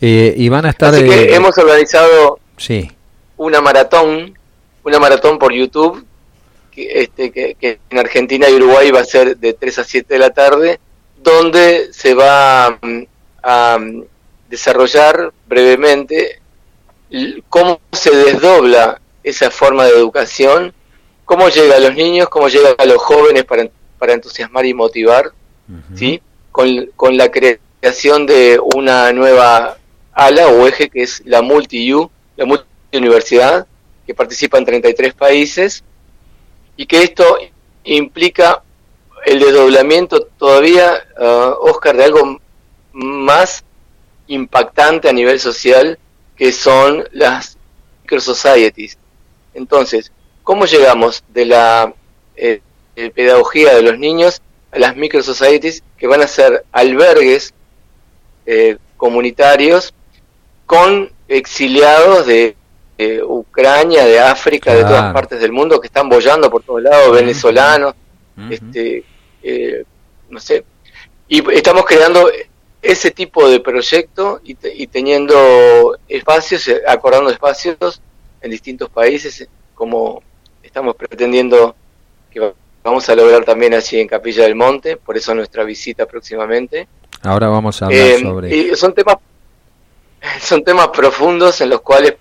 Eh, 0.00 0.34
y 0.36 0.48
van 0.48 0.66
a 0.66 0.70
estar. 0.70 0.94
Así 0.94 1.04
que 1.04 1.22
eh, 1.22 1.34
hemos 1.34 1.56
organizado 1.56 2.40
sí. 2.58 2.90
una 3.36 3.60
maratón, 3.60 4.36
una 4.84 4.98
maratón 4.98 5.38
por 5.38 5.52
YouTube, 5.52 6.04
que, 6.70 7.02
este, 7.02 7.30
que, 7.30 7.54
que, 7.54 7.78
en 7.90 7.98
Argentina 7.98 8.48
y 8.48 8.54
Uruguay 8.54 8.90
va 8.90 9.00
a 9.00 9.04
ser 9.04 9.36
de 9.36 9.54
3 9.54 9.78
a 9.78 9.84
7 9.84 10.14
de 10.14 10.20
la 10.20 10.30
tarde, 10.30 10.80
donde 11.16 11.92
se 11.92 12.14
va 12.14 12.78
mm, 12.80 13.02
a, 13.42 13.78
mm, 13.78 14.02
desarrollar 14.48 15.32
brevemente 15.46 16.40
cómo 17.48 17.80
se 17.92 18.14
desdobla 18.14 19.00
esa 19.22 19.50
forma 19.50 19.84
de 19.84 19.92
educación, 19.92 20.72
cómo 21.24 21.48
llega 21.48 21.76
a 21.76 21.80
los 21.80 21.94
niños, 21.94 22.28
cómo 22.28 22.48
llega 22.48 22.74
a 22.76 22.86
los 22.86 22.98
jóvenes 22.98 23.44
para, 23.44 23.68
para 23.98 24.12
entusiasmar 24.14 24.66
y 24.66 24.74
motivar, 24.74 25.32
¿sí? 25.94 26.20
Con, 26.52 26.90
con, 26.96 27.16
la 27.16 27.30
creación 27.30 28.26
de 28.26 28.58
una 28.74 29.12
nueva 29.12 29.76
ala 30.12 30.48
o 30.48 30.66
eje 30.66 30.88
que 30.88 31.02
es 31.02 31.22
la 31.24 31.42
multi-U, 31.42 32.10
la 32.38 32.46
multi-universidad, 32.46 33.66
que 34.06 34.14
participa 34.14 34.58
en 34.58 34.64
33 34.64 35.12
países, 35.12 35.82
y 36.76 36.86
que 36.86 37.02
esto 37.02 37.36
implica 37.82 38.62
el 39.26 39.40
desdoblamiento 39.40 40.20
todavía, 40.38 41.04
uh, 41.18 41.68
Oscar, 41.68 41.96
de 41.96 42.04
algo 42.04 42.40
más 42.92 43.64
impactante 44.28 45.08
a 45.08 45.12
nivel 45.12 45.40
social, 45.40 45.98
que 46.36 46.52
son 46.52 47.06
las 47.10 47.58
microsocieties. 48.02 48.96
Entonces, 49.52 50.12
¿cómo 50.44 50.64
llegamos 50.66 51.24
de 51.28 51.44
la 51.44 51.92
eh, 52.36 52.60
pedagogía 52.94 53.74
de 53.74 53.82
los 53.82 53.98
niños 53.98 54.40
a 54.70 54.78
las 54.78 54.94
microsocieties 54.94 55.82
que 55.96 56.06
van 56.06 56.22
a 56.22 56.28
ser 56.28 56.64
albergues 56.70 57.52
eh, 58.46 58.78
comunitarios 58.96 59.92
con 60.66 61.10
exiliados 61.28 62.26
de 62.26 62.56
Ucrania, 63.24 64.04
de 64.04 64.18
África, 64.18 64.74
de 64.74 64.82
todas 64.82 65.12
partes 65.12 65.40
del 65.40 65.52
mundo 65.52 65.80
que 65.80 65.86
están 65.86 66.08
bollando 66.08 66.50
por 66.50 66.64
todos 66.64 66.82
lados, 66.82 67.12
venezolanos, 67.12 67.94
este, 68.50 69.04
eh, 69.42 69.84
no 70.30 70.40
sé, 70.40 70.64
y 71.28 71.48
estamos 71.52 71.84
creando 71.84 72.28
ese 72.80 73.10
tipo 73.10 73.48
de 73.48 73.60
proyecto 73.60 74.40
y, 74.42 74.86
teniendo 74.86 75.98
espacios, 76.08 76.66
eh, 76.68 76.82
acordando 76.86 77.30
espacios 77.30 78.00
en 78.40 78.50
distintos 78.50 78.88
países, 78.88 79.48
como 79.74 80.22
estamos 80.62 80.94
pretendiendo 80.96 81.74
que 82.30 82.52
vamos 82.82 83.08
a 83.08 83.14
lograr 83.16 83.44
también 83.44 83.74
allí 83.74 84.00
en 84.00 84.08
Capilla 84.08 84.44
del 84.44 84.54
Monte, 84.54 84.96
por 84.96 85.16
eso 85.16 85.34
nuestra 85.34 85.64
visita 85.64 86.06
próximamente. 86.06 86.88
Ahora 87.22 87.48
vamos 87.48 87.82
a 87.82 87.86
hablar 87.86 88.00
eh, 88.00 88.20
sobre... 88.20 88.56
Y 88.56 88.76
son 88.76 88.94
temas, 88.94 89.16
son 90.40 90.64
temas 90.64 90.88
profundos 90.88 91.60
en 91.60 91.70
los 91.70 91.80
cuales 91.80 92.14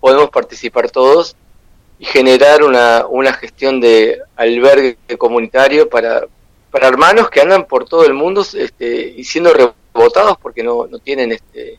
podemos 0.00 0.30
participar 0.30 0.90
todos 0.90 1.36
y 1.98 2.04
generar 2.06 2.62
una, 2.62 3.06
una 3.06 3.32
gestión 3.34 3.80
de 3.80 4.18
albergue 4.36 4.96
comunitario 5.18 5.88
para, 5.88 6.22
para 6.70 6.88
hermanos 6.88 7.28
que 7.28 7.40
andan 7.40 7.66
por 7.66 7.84
todo 7.84 8.06
el 8.06 8.14
mundo 8.14 8.44
este, 8.54 9.14
y 9.16 9.22
siendo 9.24 9.52
rebotados 9.52 10.38
porque 10.40 10.62
no, 10.62 10.86
no 10.86 10.98
tienen 10.98 11.32
este, 11.32 11.78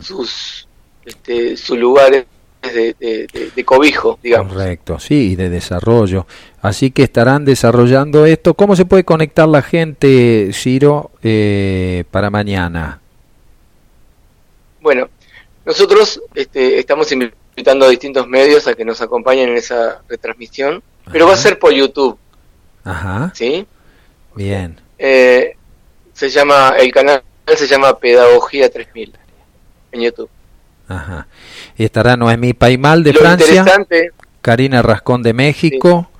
sus, 0.00 0.66
este, 1.04 1.56
sus 1.56 1.78
lugares 1.78 2.24
de, 2.62 3.26
de, 3.54 3.64
cobijo, 3.64 4.18
digamos. 4.22 4.52
Correcto, 4.52 4.98
sí, 4.98 5.34
de 5.34 5.50
desarrollo. 5.50 6.26
Así 6.60 6.92
que 6.92 7.02
estarán 7.02 7.44
desarrollando 7.44 8.24
esto. 8.24 8.54
¿Cómo 8.54 8.76
se 8.76 8.84
puede 8.84 9.04
conectar 9.04 9.48
la 9.48 9.62
gente, 9.62 10.50
Ciro, 10.52 11.10
eh, 11.22 12.04
para 12.10 12.30
mañana? 12.30 13.01
Bueno, 14.82 15.08
nosotros 15.64 16.20
este, 16.34 16.78
estamos 16.78 17.10
invitando 17.12 17.86
a 17.86 17.88
distintos 17.88 18.26
medios 18.26 18.66
a 18.66 18.74
que 18.74 18.84
nos 18.84 19.00
acompañen 19.00 19.50
en 19.50 19.56
esa 19.56 20.02
retransmisión, 20.08 20.82
pero 21.10 21.26
va 21.28 21.34
a 21.34 21.36
ser 21.36 21.58
por 21.58 21.72
YouTube. 21.72 22.18
Ajá. 22.84 23.32
¿Sí? 23.34 23.66
Bien. 24.34 24.80
Eh, 24.98 25.56
se 26.12 26.28
llama, 26.28 26.74
el 26.78 26.92
canal 26.92 27.22
se 27.56 27.66
llama 27.66 27.96
Pedagogía 27.98 28.70
3000 28.70 29.14
en 29.92 30.00
YouTube. 30.00 30.30
Ajá. 30.88 31.28
Y 31.76 31.84
estará 31.84 32.16
Noemí 32.16 32.54
Paimal 32.54 33.04
de 33.04 33.12
Francia, 33.12 33.64
Karina 34.40 34.82
Rascón 34.82 35.22
de 35.22 35.32
México, 35.32 36.10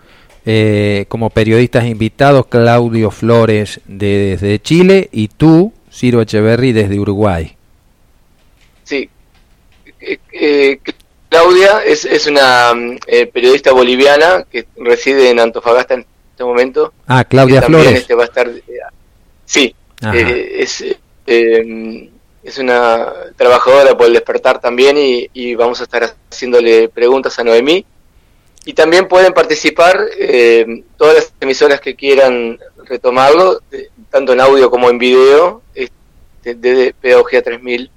eh, 0.46 1.06
como 1.08 1.30
periodistas 1.30 1.84
invitados 1.84 2.46
Claudio 2.46 3.10
Flores 3.10 3.80
de, 3.86 4.36
desde 4.36 4.60
Chile 4.60 5.08
y 5.10 5.28
tú, 5.28 5.72
Ciro 5.90 6.22
Echeverry, 6.22 6.72
desde 6.72 7.00
Uruguay. 7.00 7.56
Sí, 8.84 9.08
eh, 10.00 10.80
Claudia 11.32 11.82
es, 11.82 12.04
es 12.04 12.26
una 12.26 12.74
eh, 13.06 13.26
periodista 13.26 13.72
boliviana 13.72 14.44
que 14.50 14.66
reside 14.76 15.30
en 15.30 15.40
Antofagasta 15.40 15.94
en 15.94 16.04
este 16.30 16.44
momento. 16.44 16.92
Ah, 17.06 17.24
Claudia 17.24 17.62
Flores. 17.62 18.00
Este 18.00 18.14
va 18.14 18.24
a 18.24 18.26
estar, 18.26 18.48
eh, 18.48 18.62
sí, 19.46 19.74
eh, 20.12 20.56
es, 20.58 20.84
es 21.24 22.58
una 22.58 23.06
trabajadora 23.34 23.96
por 23.96 24.08
el 24.08 24.12
despertar 24.12 24.60
también 24.60 24.98
y, 24.98 25.54
vamos 25.54 25.80
a 25.80 25.84
estar 25.84 26.14
haciéndole 26.30 26.90
preguntas 26.90 27.38
a 27.38 27.44
Noemí. 27.44 27.86
Y 28.66 28.74
también 28.74 29.08
pueden 29.08 29.32
participar 29.32 29.98
todas 30.98 31.14
las 31.14 31.32
emisoras 31.40 31.80
que 31.80 31.96
quieran 31.96 32.58
retomarlo, 32.84 33.62
tanto 34.10 34.34
en 34.34 34.40
audio 34.40 34.70
como 34.70 34.90
en 34.90 34.98
video, 34.98 35.62
de, 36.42 36.94
Pedagogía 37.00 37.42
3000. 37.42 37.90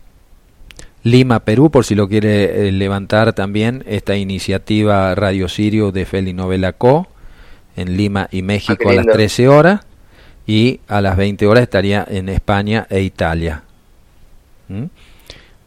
Lima, 1.05 1.40
Perú, 1.40 1.70
por 1.70 1.85
si 1.85 1.94
lo 1.94 2.09
quiere 2.09 2.68
eh, 2.68 2.72
levantar 2.72 3.33
también 3.33 3.83
esta 3.87 4.16
iniciativa 4.16 5.14
Radio 5.14 5.48
Sirio 5.48 5.90
de 5.90 6.05
Feli 6.07 6.33
Novela 6.33 6.72
Co. 6.72 7.09
En 7.75 7.96
Lima 7.96 8.29
y 8.31 8.42
México 8.42 8.85
ah, 8.88 8.90
a 8.90 8.94
las 8.94 9.07
13 9.07 9.48
horas. 9.48 9.81
Y 10.46 10.81
a 10.88 11.01
las 11.01 11.16
20 11.16 11.46
horas 11.46 11.62
estaría 11.62 12.05
en 12.09 12.29
España 12.29 12.87
e 12.90 13.01
Italia. 13.03 13.62
¿Mm? 14.68 14.85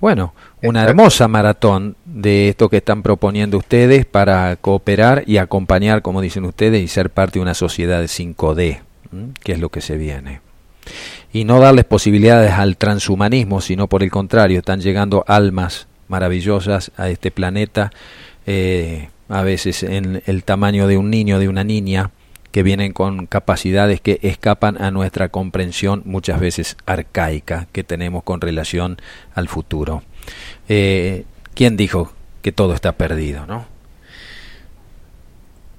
Bueno, 0.06 0.36
una 0.62 0.84
hermosa 0.84 1.28
maratón 1.28 1.96
de 2.06 2.50
esto 2.50 2.70
que 2.70 2.78
están 2.78 3.02
proponiendo 3.02 3.58
ustedes 3.58 4.06
para 4.06 4.56
cooperar 4.56 5.24
y 5.26 5.38
acompañar, 5.38 6.04
como 6.04 6.22
dicen 6.22 6.46
ustedes, 6.46 6.84
y 6.84 6.88
ser 6.88 7.10
parte 7.10 7.40
de 7.40 7.42
una 7.42 7.56
sociedad 7.56 8.02
de 8.02 8.06
5D, 8.06 8.82
que 9.44 9.52
es 9.52 9.60
lo 9.60 9.70
que 9.70 9.82
se 9.82 9.98
viene. 9.98 10.42
Y 11.34 11.44
no 11.44 11.60
darles 11.60 11.86
posibilidades 11.86 12.52
al 12.52 12.78
transhumanismo, 12.78 13.62
sino 13.62 13.88
por 13.88 14.04
el 14.04 14.12
contrario, 14.12 14.60
están 14.60 14.80
llegando 14.80 15.26
almas 15.28 15.88
maravillosas 16.08 16.92
a 16.98 17.10
este 17.10 17.32
planeta, 17.32 17.90
eh, 18.46 19.10
a 19.28 19.42
veces 19.42 19.82
en 19.82 20.22
el 20.28 20.44
tamaño 20.44 20.86
de 20.86 20.98
un 20.98 21.10
niño, 21.10 21.40
de 21.40 21.50
una 21.50 21.64
niña, 21.64 22.12
que 22.56 22.64
vienen 22.64 22.94
con 22.94 23.28
capacidades 23.28 24.00
que 24.00 24.18
escapan 24.22 24.82
a 24.82 24.90
nuestra 24.90 25.28
comprensión 25.28 26.04
muchas 26.06 26.40
veces 26.40 26.78
arcaica 26.86 27.68
que 27.74 27.84
tenemos 27.84 28.24
con 28.24 28.40
relación 28.40 28.98
al 29.34 29.50
futuro. 29.50 30.04
Eh, 30.70 31.26
¿Quién 31.54 31.76
dijo 31.76 32.14
que 32.42 32.54
todo 32.54 32.74
está 32.74 32.94
perdido, 32.94 33.46
no? 33.46 33.66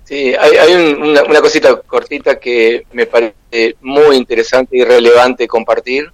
Sí, 0.05 0.35
hay, 0.35 0.75
una, 0.75 1.41
cosita 1.41 1.81
cortita 1.81 2.39
que 2.39 2.85
me 2.93 3.07
parece 3.07 3.77
muy 3.81 4.15
interesante 4.15 4.77
y 4.77 4.85
relevante 4.85 5.49
compartir. 5.49 6.13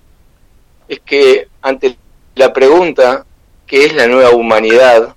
Es 0.86 1.00
que 1.00 1.48
ante 1.60 1.96
la 2.36 2.52
pregunta, 2.52 3.26
¿qué 3.66 3.86
es 3.86 3.94
la 3.94 4.06
nueva 4.06 4.30
humanidad? 4.30 5.16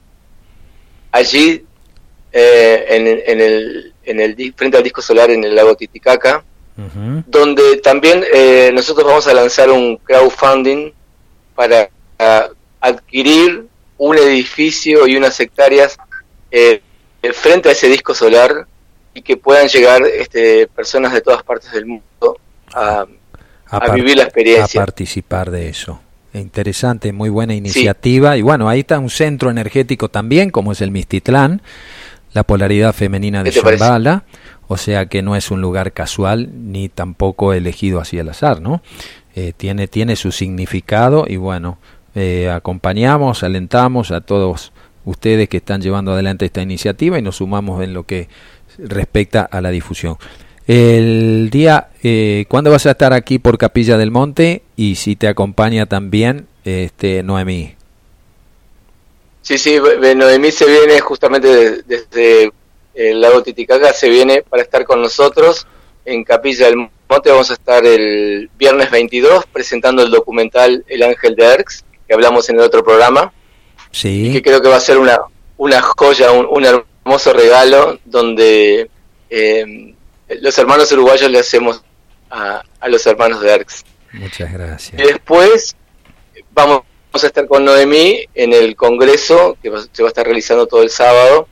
Allí, 1.12 1.64
eh, 2.32 2.86
en, 3.28 3.40
el, 3.42 3.94
en 4.06 4.20
el 4.20 4.54
frente 4.56 4.78
al 4.78 4.84
disco 4.84 5.02
solar 5.02 5.30
en 5.32 5.44
el 5.44 5.56
lago 5.56 5.76
Titicaca, 5.76 6.44
donde 7.28 7.78
también 7.78 8.24
eh, 8.34 8.70
nosotros 8.74 9.08
vamos 9.08 9.28
a 9.28 9.34
lanzar 9.34 9.70
un 9.70 9.98
crowdfunding 9.98 10.92
para 11.56 11.90
adquirir 12.82 13.66
un 13.98 14.18
edificio 14.18 15.08
y 15.08 15.16
unas 15.16 15.40
hectáreas 15.40 15.98
eh, 16.52 16.82
frente 17.34 17.70
a 17.70 17.72
ese 17.72 17.88
disco 17.88 18.14
solar 18.14 18.68
y 19.14 19.22
que 19.22 19.38
puedan 19.38 19.68
llegar 19.68 20.04
este, 20.04 20.68
personas 20.68 21.14
de 21.14 21.22
todas 21.22 21.42
partes 21.44 21.72
del 21.72 21.86
mundo 21.86 22.38
a, 22.74 23.06
vivir 23.94 24.18
la 24.18 24.24
experiencia. 24.24 24.82
A 24.82 24.86
participar 24.86 25.50
de 25.50 25.70
eso. 25.70 26.02
Interesante, 26.34 27.14
muy 27.14 27.30
buena 27.30 27.56
iniciativa. 27.56 28.36
Y 28.36 28.42
bueno, 28.42 28.68
ahí 28.68 28.82
está 28.82 29.00
un 29.00 29.10
centro 29.10 29.50
energético 29.50 30.10
también, 30.10 30.50
como 30.50 30.74
es 30.74 30.82
el 30.82 30.92
Mistitlán, 30.92 31.62
la 32.36 32.44
polaridad 32.44 32.94
femenina 32.94 33.44
de 33.44 33.52
Shambhala, 33.52 34.26
o 34.68 34.76
sea 34.76 35.06
que 35.06 35.22
no 35.22 35.38
es 35.38 35.52
un 35.52 35.62
lugar 35.62 35.94
casual 35.94 36.50
ni 36.54 36.90
tampoco 36.90 37.54
elegido 37.54 38.02
así 38.02 38.20
al 38.20 38.28
azar, 38.28 38.62
¿no? 38.62 38.82
Eh, 39.36 39.54
tiene, 39.56 39.88
tiene 39.88 40.18
su 40.18 40.34
significado 40.34 41.26
y 41.30 41.38
bueno, 41.38 41.78
eh, 42.14 42.50
acompañamos, 42.50 43.44
alentamos 43.44 44.12
a 44.12 44.20
todos 44.20 44.74
ustedes 45.06 45.48
que 45.48 45.58
están 45.58 45.80
llevando 45.80 46.12
adelante 46.12 46.44
esta 46.44 46.62
iniciativa 46.62 47.18
y 47.18 47.22
nos 47.22 47.38
sumamos 47.38 47.82
en 47.82 47.94
lo 47.94 48.04
que 48.04 48.28
respecta 48.78 49.42
a 49.42 49.62
la 49.62 49.70
difusión. 49.70 50.18
El 50.68 51.50
día, 51.52 51.88
eh, 52.04 52.46
¿cuándo 52.50 52.70
vas 52.70 52.86
a 52.86 52.92
estar 52.92 53.14
aquí 53.14 53.40
por 53.40 53.58
Capilla 53.58 53.98
del 53.98 54.12
Monte? 54.12 54.64
Y 54.76 54.96
si 54.96 55.16
te 55.16 55.30
acompaña 55.30 55.86
también 55.86 56.48
este 56.66 57.24
Noemí. 57.24 57.76
Sí, 59.46 59.60
sí, 59.60 59.80
Noemí 60.16 60.52
se 60.52 60.66
viene 60.66 61.00
justamente 61.02 61.84
desde 61.84 62.52
el 62.96 63.22
lago 63.22 63.44
Titicaca, 63.44 63.94
se 63.94 64.10
viene 64.10 64.42
para 64.42 64.64
estar 64.64 64.86
con 64.86 65.00
nosotros 65.00 65.68
en 66.04 66.24
Capilla 66.24 66.66
del 66.66 66.78
Monte. 66.78 67.30
Vamos 67.30 67.52
a 67.52 67.54
estar 67.54 67.86
el 67.86 68.50
viernes 68.58 68.90
22 68.90 69.46
presentando 69.54 70.02
el 70.02 70.10
documental 70.10 70.84
El 70.88 71.04
Ángel 71.04 71.36
de 71.36 71.46
Erx, 71.46 71.86
que 72.08 72.16
hablamos 72.16 72.50
en 72.50 72.56
el 72.56 72.64
otro 72.64 72.84
programa. 72.84 73.32
Sí. 73.92 74.34
que 74.34 74.42
creo 74.42 74.64
que 74.64 74.68
va 74.70 74.78
a 74.78 74.80
ser 74.80 74.98
una, 74.98 75.20
una 75.58 75.80
joya, 75.80 76.32
un, 76.32 76.66
hermoso 76.66 77.32
regalo 77.32 78.00
donde 78.04 78.90
eh, 79.30 79.94
los 80.42 80.58
hermanos 80.58 80.92
uruguayos 80.92 81.30
le 81.30 81.38
hacemos 81.38 81.84
a, 82.32 82.64
a 82.80 82.90
los 82.90 83.06
hermanos 83.06 83.42
de 83.42 83.52
Erx. 83.52 83.86
Muchas 84.12 84.52
gracias. 84.52 85.00
Y 85.00 85.06
después 85.06 85.76
vamos 86.52 86.82
Vamos 87.16 87.24
a 87.24 87.28
estar 87.28 87.48
con 87.48 87.64
Noemí 87.64 88.26
en 88.34 88.52
el 88.52 88.76
congreso 88.76 89.58
que 89.64 89.72
se 89.94 90.04
va 90.04 90.10
a 90.10 90.12
estar 90.12 90.26
realizando 90.26 90.68
todo 90.68 90.84
el 90.84 90.90
sábado 90.90 91.48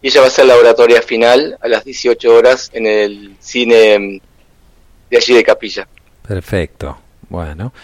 y 0.00 0.08
ella 0.08 0.22
va 0.22 0.28
a 0.28 0.30
ser 0.30 0.46
la 0.46 0.56
oratoria 0.56 1.02
final 1.02 1.58
a 1.60 1.68
las 1.68 1.84
18 1.84 2.34
horas 2.34 2.70
en 2.72 2.86
el 2.86 3.36
cine 3.38 3.98
mm, 3.98 4.20
de 5.10 5.16
allí 5.18 5.34
de 5.34 5.44
Capilla. 5.44 5.86
Perfecto. 6.26 6.96
Bueno, 7.28 7.74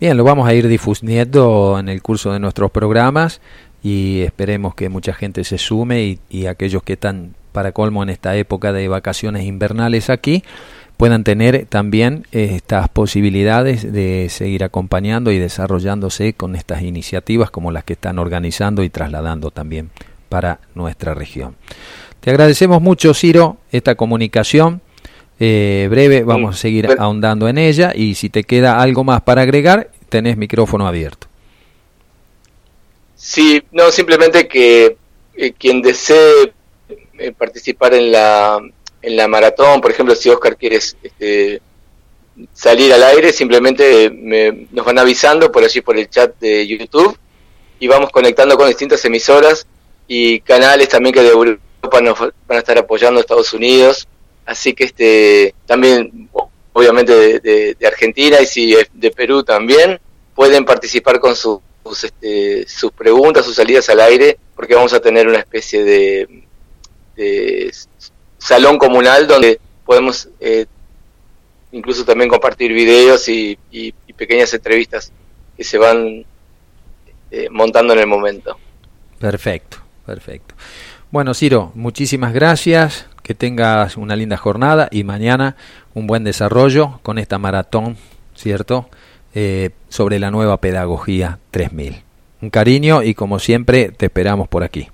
bien, 0.00 0.16
lo 0.16 0.24
vamos 0.24 0.48
a 0.48 0.54
ir 0.54 0.68
difundiendo 0.68 1.76
en 1.78 1.90
el 1.90 2.00
curso 2.00 2.32
de 2.32 2.38
nuestros 2.38 2.70
programas 2.70 3.42
y 3.82 4.22
esperemos 4.22 4.74
que 4.74 4.88
mucha 4.88 5.12
gente 5.12 5.44
se 5.44 5.58
sume 5.58 6.02
y, 6.04 6.18
y 6.30 6.46
aquellos 6.46 6.82
que 6.82 6.94
están 6.94 7.34
para 7.52 7.72
colmo 7.72 8.02
en 8.02 8.08
esta 8.08 8.34
época 8.36 8.72
de 8.72 8.88
vacaciones 8.88 9.44
invernales 9.44 10.08
aquí 10.08 10.44
puedan 11.00 11.24
tener 11.24 11.64
también 11.64 12.26
eh, 12.30 12.50
estas 12.56 12.90
posibilidades 12.90 13.90
de 13.90 14.28
seguir 14.28 14.64
acompañando 14.64 15.32
y 15.32 15.38
desarrollándose 15.38 16.34
con 16.34 16.54
estas 16.54 16.82
iniciativas 16.82 17.50
como 17.50 17.72
las 17.72 17.84
que 17.84 17.94
están 17.94 18.18
organizando 18.18 18.82
y 18.82 18.90
trasladando 18.90 19.50
también 19.50 19.88
para 20.28 20.60
nuestra 20.74 21.14
región. 21.14 21.56
Te 22.20 22.28
agradecemos 22.28 22.82
mucho, 22.82 23.14
Ciro, 23.14 23.56
esta 23.72 23.94
comunicación. 23.94 24.82
Eh, 25.38 25.88
breve, 25.90 26.22
vamos 26.22 26.56
a 26.56 26.58
seguir 26.58 26.86
ahondando 26.98 27.48
en 27.48 27.56
ella 27.56 27.92
y 27.94 28.14
si 28.14 28.28
te 28.28 28.44
queda 28.44 28.78
algo 28.78 29.02
más 29.02 29.22
para 29.22 29.40
agregar, 29.40 29.90
tenés 30.10 30.36
micrófono 30.36 30.86
abierto. 30.86 31.28
Sí, 33.16 33.62
no, 33.72 33.90
simplemente 33.90 34.46
que 34.46 34.98
eh, 35.34 35.52
quien 35.52 35.80
desee 35.80 36.52
participar 37.38 37.94
en 37.94 38.12
la 38.12 38.60
en 39.02 39.16
la 39.16 39.28
maratón, 39.28 39.80
por 39.80 39.90
ejemplo, 39.90 40.14
si 40.14 40.28
Oscar 40.28 40.56
quiere 40.56 40.76
este, 40.76 41.60
salir 42.52 42.92
al 42.92 43.02
aire, 43.02 43.32
simplemente 43.32 44.10
nos 44.70 44.84
van 44.84 44.98
avisando 44.98 45.50
por 45.50 45.64
allí 45.64 45.80
por 45.80 45.98
el 45.98 46.08
chat 46.08 46.38
de 46.38 46.66
YouTube 46.66 47.16
y 47.78 47.88
vamos 47.88 48.10
conectando 48.10 48.56
con 48.56 48.68
distintas 48.68 49.04
emisoras 49.04 49.66
y 50.06 50.40
canales 50.40 50.88
también 50.88 51.14
que 51.14 51.22
de 51.22 51.28
Europa 51.28 52.00
nos 52.02 52.18
van 52.18 52.32
a 52.48 52.58
estar 52.58 52.78
apoyando 52.78 53.20
Estados 53.20 53.52
Unidos, 53.52 54.06
así 54.44 54.74
que 54.74 54.84
este 54.84 55.54
también 55.66 56.28
obviamente 56.72 57.40
de, 57.40 57.86
Argentina 57.86 58.40
y 58.40 58.46
si 58.46 58.74
de 58.92 59.10
Perú 59.10 59.42
también 59.42 59.98
pueden 60.34 60.64
participar 60.64 61.20
con 61.20 61.34
sus 61.34 61.60
este, 62.02 62.66
sus 62.68 62.92
preguntas, 62.92 63.44
sus 63.44 63.56
salidas 63.56 63.88
al 63.88 64.00
aire, 64.00 64.38
porque 64.54 64.74
vamos 64.74 64.92
a 64.92 65.00
tener 65.00 65.26
una 65.26 65.38
especie 65.38 65.82
de, 65.82 66.44
de 67.16 67.72
salón 68.40 68.78
comunal 68.78 69.26
donde 69.26 69.60
podemos 69.84 70.28
eh, 70.40 70.66
incluso 71.72 72.04
también 72.04 72.28
compartir 72.28 72.72
videos 72.72 73.28
y, 73.28 73.58
pequeñas 74.16 74.52
entrevistas 74.52 75.12
que 75.56 75.64
se 75.64 75.78
van 75.78 76.26
eh, 77.30 77.48
montando 77.50 77.94
en 77.94 78.00
el 78.00 78.06
momento. 78.06 78.58
Perfecto, 79.18 79.78
perfecto. 80.04 80.54
Bueno, 81.10 81.32
Ciro, 81.32 81.72
muchísimas 81.74 82.34
gracias, 82.34 83.06
que 83.22 83.34
tengas 83.34 83.96
una 83.96 84.16
linda 84.16 84.36
jornada 84.36 84.88
y 84.90 85.04
mañana 85.04 85.56
un 85.94 86.06
buen 86.06 86.22
desarrollo 86.22 87.00
con 87.02 87.18
esta 87.18 87.38
maratón, 87.38 87.96
¿cierto? 88.34 88.90
Eh, 89.34 89.70
sobre 89.88 90.18
la 90.18 90.30
nueva 90.30 90.58
pedagogía 90.58 91.38
3000. 91.50 92.02
Un 92.42 92.50
cariño 92.50 93.02
y 93.02 93.14
como 93.14 93.38
siempre 93.38 93.90
te 93.90 94.06
esperamos 94.06 94.48
por 94.48 94.64
aquí. 94.64 94.88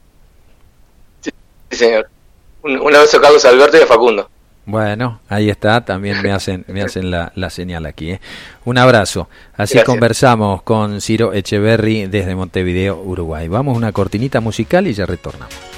Sí, 1.21 1.33
señor. 1.71 2.09
Un, 2.67 2.81
un 2.81 2.95
abrazo 2.95 3.19
a 3.19 3.21
Carlos 3.21 3.45
Alberto 3.45 3.77
y 3.79 3.83
a 3.83 3.87
Facundo. 3.87 4.29
Bueno, 4.65 5.21
ahí 5.29 5.49
está, 5.49 5.85
también 5.85 6.21
me 6.23 6.33
hacen, 6.33 6.65
me 6.67 6.83
hacen 6.85 7.11
la, 7.11 7.31
la 7.37 7.51
señal 7.51 7.87
aquí. 7.87 8.11
¿eh? 8.11 8.21
Un 8.65 8.79
abrazo. 8.79 9.29
Así 9.57 9.81
conversamos 9.85 10.63
con 10.63 11.01
Ciro 11.01 11.33
Echeverry 11.33 12.07
desde 12.07 12.35
Montevideo, 12.35 13.01
Uruguay. 13.01 13.47
Vamos 13.47 13.75
a 13.75 13.79
una 13.79 13.93
cortinita 13.93 14.41
musical 14.41 14.89
y 14.89 14.93
ya 14.93 15.07
retornamos. 15.07 15.76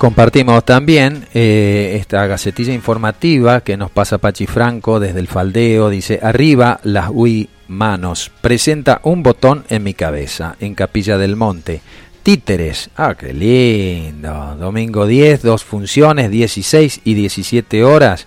Compartimos 0.00 0.64
también 0.64 1.26
eh, 1.34 1.98
esta 2.00 2.26
gacetilla 2.26 2.72
informativa 2.72 3.60
que 3.60 3.76
nos 3.76 3.90
pasa 3.90 4.16
Pachi 4.16 4.46
Franco 4.46 4.98
desde 4.98 5.20
el 5.20 5.28
faldeo. 5.28 5.90
Dice, 5.90 6.20
arriba 6.22 6.80
las 6.84 7.10
UI 7.12 7.50
manos. 7.68 8.30
Presenta 8.40 9.02
un 9.02 9.22
botón 9.22 9.66
en 9.68 9.82
mi 9.82 9.92
cabeza, 9.92 10.56
en 10.58 10.74
Capilla 10.74 11.18
del 11.18 11.36
Monte. 11.36 11.82
Títeres. 12.22 12.88
Ah, 12.96 13.14
qué 13.14 13.34
lindo. 13.34 14.56
Domingo 14.58 15.06
10, 15.06 15.42
dos 15.42 15.64
funciones, 15.64 16.30
16 16.30 17.02
y 17.04 17.12
17 17.12 17.84
horas 17.84 18.26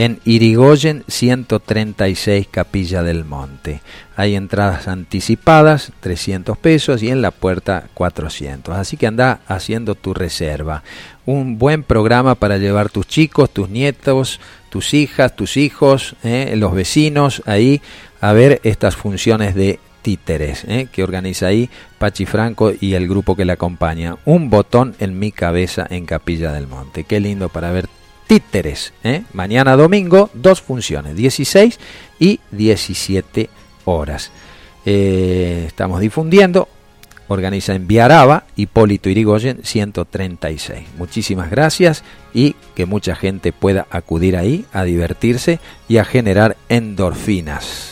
en 0.00 0.18
Irigoyen 0.24 1.04
136 1.08 2.48
Capilla 2.50 3.02
del 3.02 3.26
Monte. 3.26 3.82
Hay 4.16 4.34
entradas 4.34 4.88
anticipadas 4.88 5.92
300 6.00 6.56
pesos 6.56 7.02
y 7.02 7.10
en 7.10 7.20
la 7.20 7.30
puerta 7.30 7.84
400. 7.92 8.74
Así 8.76 8.96
que 8.96 9.06
anda 9.06 9.40
haciendo 9.46 9.96
tu 9.96 10.14
reserva. 10.14 10.82
Un 11.26 11.58
buen 11.58 11.82
programa 11.82 12.34
para 12.34 12.56
llevar 12.56 12.88
tus 12.88 13.06
chicos, 13.08 13.50
tus 13.50 13.68
nietos, 13.68 14.40
tus 14.70 14.94
hijas, 14.94 15.36
tus 15.36 15.58
hijos, 15.58 16.16
eh, 16.24 16.54
los 16.56 16.72
vecinos 16.72 17.42
ahí 17.44 17.82
a 18.22 18.32
ver 18.32 18.62
estas 18.64 18.96
funciones 18.96 19.54
de 19.54 19.80
títeres 20.00 20.64
eh, 20.66 20.88
que 20.90 21.02
organiza 21.02 21.48
ahí 21.48 21.68
Pachi 21.98 22.24
Franco 22.24 22.72
y 22.80 22.94
el 22.94 23.06
grupo 23.06 23.36
que 23.36 23.44
le 23.44 23.52
acompaña. 23.52 24.16
Un 24.24 24.48
botón 24.48 24.94
en 24.98 25.18
mi 25.18 25.30
cabeza 25.30 25.86
en 25.90 26.06
Capilla 26.06 26.52
del 26.52 26.68
Monte. 26.68 27.04
Qué 27.04 27.20
lindo 27.20 27.50
para 27.50 27.70
ver 27.70 27.99
títeres. 28.30 28.92
¿eh? 29.02 29.24
Mañana 29.32 29.74
domingo, 29.74 30.30
dos 30.34 30.62
funciones, 30.62 31.16
16 31.16 31.80
y 32.20 32.38
17 32.52 33.50
horas. 33.86 34.30
Eh, 34.86 35.64
estamos 35.66 36.00
difundiendo. 36.00 36.68
Organiza 37.26 37.74
en 37.74 37.88
Viaraba, 37.88 38.44
Hipólito 38.54 39.08
Irigoyen 39.08 39.62
136. 39.64 40.86
Muchísimas 40.96 41.50
gracias 41.50 42.04
y 42.32 42.54
que 42.76 42.86
mucha 42.86 43.16
gente 43.16 43.50
pueda 43.50 43.88
acudir 43.90 44.36
ahí 44.36 44.64
a 44.72 44.84
divertirse 44.84 45.58
y 45.88 45.96
a 45.96 46.04
generar 46.04 46.56
endorfinas. 46.68 47.89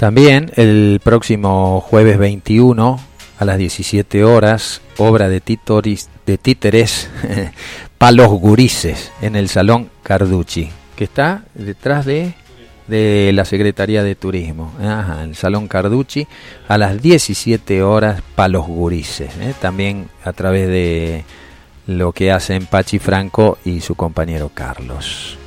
También 0.00 0.50
el 0.56 0.98
próximo 1.04 1.82
jueves 1.82 2.16
21 2.16 2.98
a 3.38 3.44
las 3.44 3.58
17 3.58 4.24
horas, 4.24 4.80
obra 4.96 5.28
de, 5.28 5.42
títeres, 5.42 6.08
de 6.24 6.38
títeres 6.38 7.10
Palos 7.98 8.30
Gurises 8.30 9.12
en 9.20 9.36
el 9.36 9.50
Salón 9.50 9.90
Carducci, 10.02 10.70
que 10.96 11.04
está 11.04 11.44
detrás 11.54 12.06
de, 12.06 12.32
de 12.86 13.30
la 13.34 13.44
Secretaría 13.44 14.02
de 14.02 14.14
Turismo. 14.14 14.72
Ajá, 14.80 15.22
el 15.22 15.36
Salón 15.36 15.68
Carducci 15.68 16.26
a 16.66 16.78
las 16.78 17.02
17 17.02 17.82
horas 17.82 18.22
Palos 18.34 18.66
Gurises, 18.66 19.36
¿eh? 19.38 19.52
también 19.60 20.08
a 20.24 20.32
través 20.32 20.66
de 20.68 21.26
lo 21.86 22.12
que 22.12 22.32
hacen 22.32 22.64
Pachi 22.64 22.98
Franco 22.98 23.58
y 23.66 23.82
su 23.82 23.94
compañero 23.96 24.50
Carlos. 24.54 25.39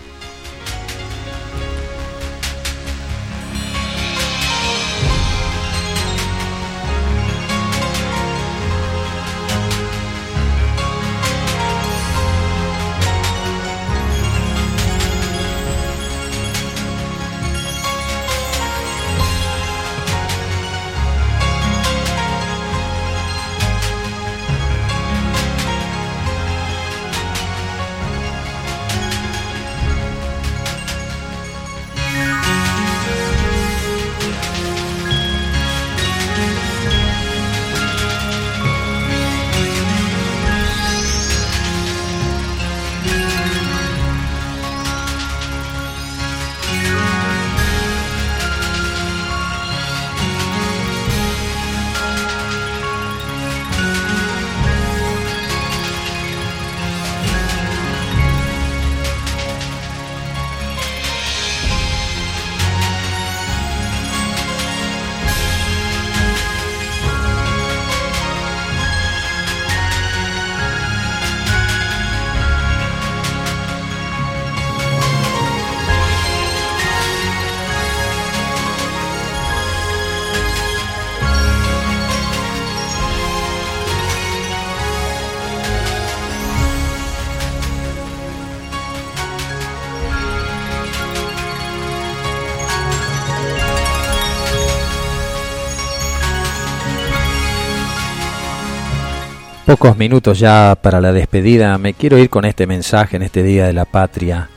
Pocos 99.74 99.98
minutos 99.98 100.38
ya 100.38 100.78
para 100.80 101.02
la 101.02 101.12
despedida, 101.12 101.76
me 101.80 101.96
quiero 101.96 102.20
ir 102.20 102.30
con 102.30 102.46
este 102.46 102.68
mensaje 102.68 103.16
en 103.16 103.24
este 103.24 103.42
Día 103.42 103.66
de 103.66 103.74
la 103.74 103.86
Patria. 103.86 104.48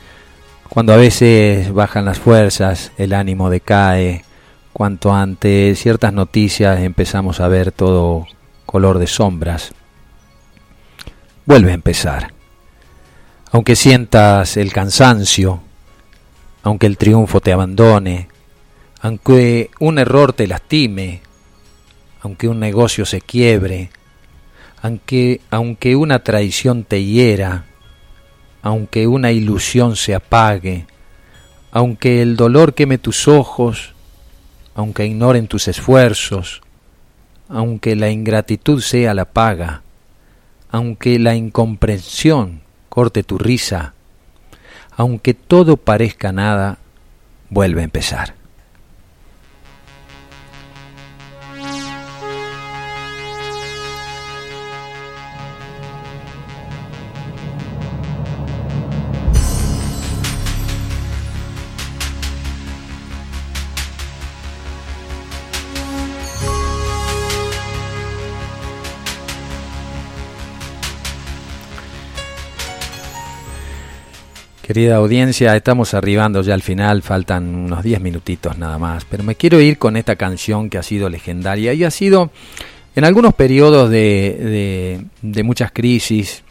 Cuando 0.68 0.92
a 0.92 0.98
veces 0.98 1.72
bajan 1.72 2.05
las 2.05 2.18
fuerzas, 2.18 2.92
el 2.98 3.14
ánimo 3.14 3.48
decae, 3.48 4.26
cuanto 4.74 5.14
ante 5.14 5.74
ciertas 5.74 6.12
noticias 6.12 6.81
empezamos 6.81 7.40
a 7.40 7.48
ver 7.48 7.72
todo 7.72 8.26
color 8.66 8.98
de 8.98 9.07
sombras, 9.07 9.72
vuelve 11.46 11.70
a 11.70 11.74
empezar. 11.74 12.35
Aunque 13.52 13.74
sientas 13.74 14.59
el 14.59 14.70
cansancio, 14.70 15.62
aunque 16.62 16.87
el 16.87 16.98
triunfo 16.98 17.40
te 17.40 17.55
abandone, 17.55 18.29
aunque 19.00 19.70
un 19.81 19.98
error 19.98 20.35
te 20.35 20.46
lastime, 20.46 21.22
aunque 22.20 22.48
un 22.48 22.61
negocio 22.61 23.07
se 23.07 23.22
quiebre, 23.22 23.88
aunque, 24.82 25.40
aunque 25.50 25.96
una 25.96 26.20
traición 26.20 26.84
te 26.84 27.02
hiera, 27.02 27.64
aunque 28.62 29.06
una 29.06 29.32
ilusión 29.32 29.96
se 29.96 30.14
apague, 30.14 30.86
aunque 31.70 32.22
el 32.22 32.36
dolor 32.36 32.74
queme 32.74 32.98
tus 32.98 33.28
ojos, 33.28 33.94
aunque 34.74 35.06
ignoren 35.06 35.46
tus 35.48 35.68
esfuerzos, 35.68 36.62
aunque 37.48 37.96
la 37.96 38.10
ingratitud 38.10 38.80
sea 38.80 39.14
la 39.14 39.24
paga, 39.24 39.82
aunque 40.70 41.18
la 41.18 41.34
incomprensión 41.34 42.62
corte 42.88 43.22
tu 43.22 43.38
risa, 43.38 43.94
aunque 44.96 45.34
todo 45.34 45.76
parezca 45.76 46.32
nada, 46.32 46.78
vuelve 47.50 47.82
a 47.82 47.84
empezar. 47.84 48.34
Querida 74.66 74.96
audiencia, 74.96 75.55
estamos 75.55 75.94
arribando 75.94 76.42
ya 76.42 76.52
al 76.52 76.61
final, 76.61 77.02
faltan 77.02 77.55
unos 77.55 77.85
10 77.85 78.00
minutitos 78.00 78.59
nada 78.59 78.81
más, 78.81 79.05
pero 79.05 79.22
me 79.22 79.37
quiero 79.37 79.61
ir 79.61 79.79
con 79.79 79.96
esta 79.96 80.16
canción 80.16 80.70
que 80.70 80.76
ha 80.76 80.83
sido 80.83 81.09
legendaria 81.09 81.72
y 81.72 81.85
ha 81.85 81.90
sido 81.92 82.33
en 82.96 83.05
algunos 83.05 83.33
periodos 83.35 83.88
de, 83.90 85.05
de, 85.22 85.42
muchas 85.44 85.70
crisis, 85.70 86.42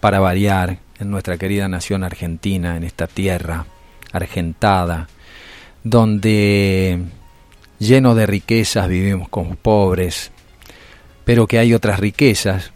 para 0.00 0.18
variar, 0.18 0.78
en 0.98 1.10
nuestra 1.10 1.36
querida 1.36 1.68
nación 1.68 2.04
argentina, 2.04 2.78
en 2.78 2.84
esta 2.84 3.06
tierra 3.06 3.66
argentada, 4.12 5.08
donde 5.84 7.00
lleno 7.78 8.14
de 8.14 8.24
riquezas 8.24 8.88
vivimos 8.88 9.28
como 9.28 9.56
pobres, 9.56 10.30
pero 11.26 11.46
que 11.46 11.58
hay 11.58 11.74
otras 11.74 12.00
riquezas, 12.00 12.72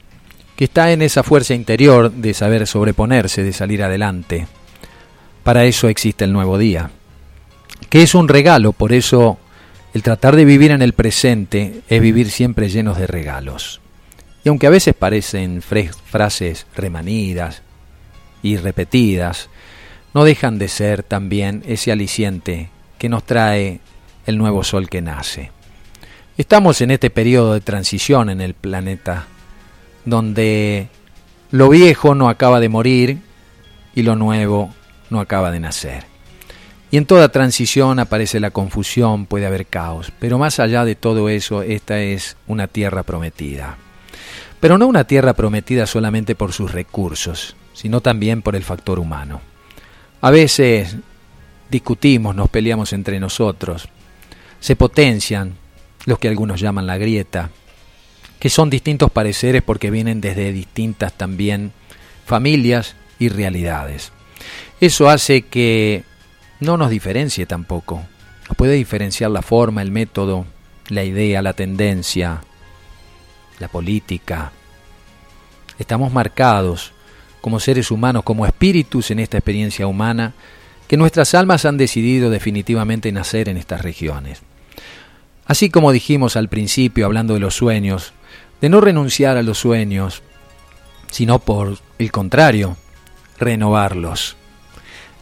que 0.54 0.64
está 0.64 0.92
en 0.92 1.00
esa 1.00 1.22
fuerza 1.22 1.54
interior 1.54 2.12
de 2.12 2.34
saber 2.34 2.66
sobreponerse, 2.66 3.42
de 3.42 3.54
salir 3.54 3.82
adelante 3.82 4.46
para 5.46 5.64
eso 5.64 5.88
existe 5.88 6.24
el 6.24 6.32
nuevo 6.32 6.58
día, 6.58 6.90
que 7.88 8.02
es 8.02 8.16
un 8.16 8.26
regalo, 8.26 8.72
por 8.72 8.92
eso 8.92 9.38
el 9.94 10.02
tratar 10.02 10.34
de 10.34 10.44
vivir 10.44 10.72
en 10.72 10.82
el 10.82 10.92
presente 10.92 11.82
es 11.88 12.02
vivir 12.02 12.32
siempre 12.32 12.68
llenos 12.68 12.98
de 12.98 13.06
regalos. 13.06 13.80
Y 14.42 14.48
aunque 14.48 14.66
a 14.66 14.70
veces 14.70 14.96
parecen 14.96 15.62
frases 15.62 16.66
remanidas 16.74 17.62
y 18.42 18.56
repetidas, 18.56 19.48
no 20.14 20.24
dejan 20.24 20.58
de 20.58 20.66
ser 20.66 21.04
también 21.04 21.62
ese 21.64 21.92
aliciente 21.92 22.68
que 22.98 23.08
nos 23.08 23.22
trae 23.22 23.78
el 24.26 24.38
nuevo 24.38 24.64
sol 24.64 24.88
que 24.88 25.00
nace. 25.00 25.52
Estamos 26.36 26.80
en 26.80 26.90
este 26.90 27.08
periodo 27.08 27.54
de 27.54 27.60
transición 27.60 28.30
en 28.30 28.40
el 28.40 28.54
planeta, 28.54 29.28
donde 30.06 30.88
lo 31.52 31.68
viejo 31.68 32.16
no 32.16 32.28
acaba 32.28 32.58
de 32.58 32.68
morir 32.68 33.18
y 33.94 34.02
lo 34.02 34.16
nuevo 34.16 34.74
no 35.10 35.20
acaba 35.20 35.50
de 35.50 35.60
nacer. 35.60 36.04
Y 36.90 36.98
en 36.98 37.06
toda 37.06 37.30
transición 37.30 37.98
aparece 37.98 38.38
la 38.38 38.50
confusión, 38.50 39.26
puede 39.26 39.46
haber 39.46 39.66
caos, 39.66 40.12
pero 40.20 40.38
más 40.38 40.60
allá 40.60 40.84
de 40.84 40.94
todo 40.94 41.28
eso, 41.28 41.62
esta 41.62 42.00
es 42.00 42.36
una 42.46 42.68
tierra 42.68 43.02
prometida. 43.02 43.76
Pero 44.60 44.78
no 44.78 44.86
una 44.86 45.04
tierra 45.04 45.34
prometida 45.34 45.86
solamente 45.86 46.34
por 46.34 46.52
sus 46.52 46.72
recursos, 46.72 47.56
sino 47.72 48.00
también 48.00 48.40
por 48.40 48.56
el 48.56 48.62
factor 48.62 48.98
humano. 48.98 49.40
A 50.20 50.30
veces 50.30 50.96
discutimos, 51.70 52.34
nos 52.34 52.48
peleamos 52.48 52.92
entre 52.92 53.20
nosotros, 53.20 53.88
se 54.60 54.76
potencian 54.76 55.56
los 56.06 56.18
que 56.18 56.28
algunos 56.28 56.60
llaman 56.60 56.86
la 56.86 56.98
grieta, 56.98 57.50
que 58.38 58.48
son 58.48 58.70
distintos 58.70 59.10
pareceres 59.10 59.62
porque 59.62 59.90
vienen 59.90 60.20
desde 60.20 60.52
distintas 60.52 61.12
también 61.12 61.72
familias 62.24 62.94
y 63.18 63.28
realidades. 63.28 64.12
Eso 64.80 65.08
hace 65.08 65.42
que 65.42 66.04
no 66.60 66.76
nos 66.76 66.90
diferencie 66.90 67.46
tampoco. 67.46 68.02
Nos 68.46 68.56
puede 68.56 68.74
diferenciar 68.74 69.30
la 69.30 69.40
forma, 69.40 69.80
el 69.80 69.90
método, 69.90 70.44
la 70.88 71.02
idea, 71.02 71.40
la 71.40 71.54
tendencia, 71.54 72.42
la 73.58 73.68
política. 73.68 74.52
Estamos 75.78 76.12
marcados 76.12 76.92
como 77.40 77.58
seres 77.58 77.90
humanos, 77.90 78.22
como 78.22 78.44
espíritus 78.44 79.10
en 79.10 79.20
esta 79.20 79.38
experiencia 79.38 79.86
humana, 79.86 80.34
que 80.86 80.98
nuestras 80.98 81.34
almas 81.34 81.64
han 81.64 81.78
decidido 81.78 82.28
definitivamente 82.28 83.10
nacer 83.12 83.48
en 83.48 83.56
estas 83.56 83.80
regiones. 83.80 84.42
Así 85.46 85.70
como 85.70 85.90
dijimos 85.90 86.36
al 86.36 86.48
principio, 86.48 87.06
hablando 87.06 87.32
de 87.34 87.40
los 87.40 87.54
sueños, 87.54 88.12
de 88.60 88.68
no 88.68 88.82
renunciar 88.82 89.38
a 89.38 89.42
los 89.42 89.58
sueños, 89.58 90.22
sino 91.10 91.38
por 91.38 91.78
el 91.98 92.12
contrario, 92.12 92.76
renovarlos 93.38 94.36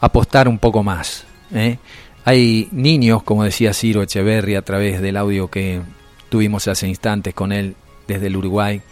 apostar 0.04 0.48
un 0.48 0.58
poco 0.58 0.82
más. 0.82 1.24
¿eh? 1.52 1.78
Hay 2.24 2.68
niños, 2.72 3.22
como 3.22 3.44
decía 3.44 3.72
Ciro 3.72 4.02
Echeverri 4.02 4.54
a 4.54 4.62
través 4.62 5.00
del 5.00 5.16
audio 5.16 5.48
que 5.48 5.80
tuvimos 6.28 6.68
hace 6.68 6.86
instantes 6.88 7.34
con 7.34 7.52
él 7.52 7.74
desde 8.06 8.26
el 8.26 8.36
Uruguay, 8.36 8.82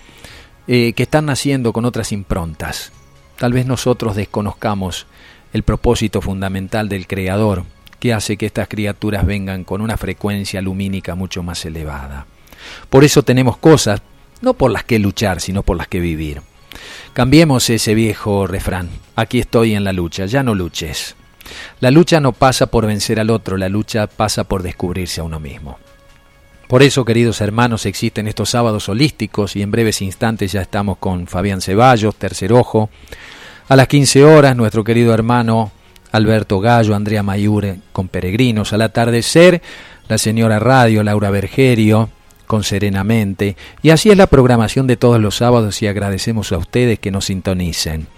eh, 0.66 0.92
que 0.94 1.02
están 1.02 1.26
naciendo 1.26 1.72
con 1.72 1.84
otras 1.84 2.12
improntas. 2.12 2.92
Tal 3.38 3.52
vez 3.52 3.66
nosotros 3.66 4.16
desconozcamos 4.16 5.06
el 5.52 5.64
propósito 5.64 6.20
fundamental 6.20 6.88
del 6.88 7.06
Creador, 7.06 7.64
que 7.98 8.12
hace 8.12 8.36
que 8.36 8.46
estas 8.46 8.68
criaturas 8.68 9.26
vengan 9.26 9.64
con 9.64 9.80
una 9.80 9.96
frecuencia 9.96 10.62
lumínica 10.62 11.14
mucho 11.14 11.42
más 11.42 11.64
elevada. 11.64 12.26
Por 12.88 13.04
eso 13.04 13.22
tenemos 13.22 13.58
cosas, 13.58 14.00
no 14.40 14.54
por 14.54 14.70
las 14.70 14.84
que 14.84 14.98
luchar, 14.98 15.40
sino 15.40 15.62
por 15.62 15.76
las 15.76 15.88
que 15.88 16.00
vivir. 16.00 16.42
Cambiemos 17.12 17.68
ese 17.68 17.94
viejo 17.94 18.46
refrán. 18.46 18.88
Aquí 19.16 19.38
estoy 19.38 19.74
en 19.74 19.84
la 19.84 19.92
lucha, 19.92 20.24
ya 20.24 20.42
no 20.42 20.54
luches. 20.54 21.14
La 21.80 21.90
lucha 21.90 22.20
no 22.20 22.32
pasa 22.32 22.66
por 22.66 22.86
vencer 22.86 23.20
al 23.20 23.28
otro, 23.28 23.58
la 23.58 23.68
lucha 23.68 24.06
pasa 24.06 24.44
por 24.44 24.62
descubrirse 24.62 25.20
a 25.20 25.24
uno 25.24 25.38
mismo. 25.38 25.78
Por 26.68 26.82
eso, 26.82 27.04
queridos 27.04 27.42
hermanos, 27.42 27.84
existen 27.84 28.28
estos 28.28 28.48
sábados 28.48 28.88
holísticos 28.88 29.56
y 29.56 29.62
en 29.62 29.70
breves 29.70 30.00
instantes 30.00 30.52
ya 30.52 30.62
estamos 30.62 30.96
con 30.96 31.26
Fabián 31.26 31.60
Ceballos, 31.60 32.14
Tercer 32.14 32.50
Ojo. 32.54 32.88
A 33.68 33.76
las 33.76 33.88
15 33.88 34.24
horas, 34.24 34.56
nuestro 34.56 34.82
querido 34.82 35.12
hermano 35.12 35.70
Alberto 36.12 36.60
Gallo, 36.60 36.94
Andrea 36.94 37.22
Mayure 37.22 37.80
con 37.92 38.08
Peregrinos. 38.08 38.72
Al 38.72 38.80
atardecer, 38.80 39.60
la 40.08 40.16
señora 40.16 40.58
Radio, 40.58 41.02
Laura 41.02 41.30
Bergerio, 41.30 42.08
con 42.52 42.64
Serenamente. 42.64 43.56
Y 43.80 43.88
así 43.88 44.10
es 44.10 44.16
la 44.18 44.26
programación 44.26 44.86
de 44.86 44.98
todos 44.98 45.18
los 45.18 45.36
sábados 45.36 45.80
y 45.80 45.86
agradecemos 45.86 46.52
a 46.52 46.58
ustedes 46.58 46.98
que 46.98 47.10
nos 47.10 47.24
sintonicen. 47.24 48.08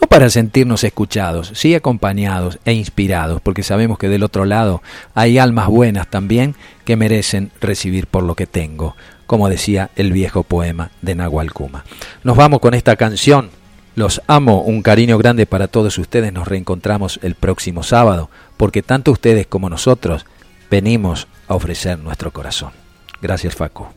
No 0.00 0.08
para 0.08 0.28
sentirnos 0.28 0.82
escuchados, 0.82 1.52
sí 1.54 1.72
acompañados 1.72 2.58
e 2.64 2.72
inspirados, 2.72 3.40
porque 3.40 3.62
sabemos 3.62 3.96
que 3.96 4.08
del 4.08 4.24
otro 4.24 4.44
lado 4.44 4.82
hay 5.14 5.38
almas 5.38 5.68
buenas 5.68 6.08
también 6.08 6.56
que 6.84 6.96
merecen 6.96 7.52
recibir 7.60 8.08
por 8.08 8.24
lo 8.24 8.34
que 8.34 8.48
tengo, 8.48 8.96
como 9.28 9.48
decía 9.48 9.90
el 9.94 10.10
viejo 10.10 10.42
poema 10.42 10.90
de 11.00 11.14
Nahual 11.14 11.52
Kuma. 11.52 11.84
Nos 12.24 12.36
vamos 12.36 12.58
con 12.58 12.74
esta 12.74 12.96
canción. 12.96 13.50
Los 13.94 14.20
amo, 14.26 14.62
un 14.62 14.82
cariño 14.82 15.16
grande 15.16 15.46
para 15.46 15.68
todos 15.68 15.96
ustedes. 15.96 16.32
Nos 16.32 16.48
reencontramos 16.48 17.20
el 17.22 17.36
próximo 17.36 17.84
sábado, 17.84 18.30
porque 18.56 18.82
tanto 18.82 19.12
ustedes 19.12 19.46
como 19.46 19.70
nosotros 19.70 20.26
venimos 20.68 21.28
a 21.46 21.54
ofrecer 21.54 22.00
nuestro 22.00 22.32
corazón. 22.32 22.85
Gracias, 23.20 23.54
Faco. 23.54 23.88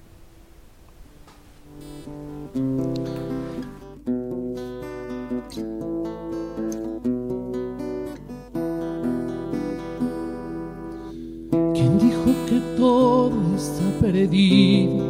¿Quién 11.73 11.99
dijo 11.99 12.25
que 12.47 12.59
todo 12.77 13.55
está 13.55 13.99
perdido? 13.99 15.03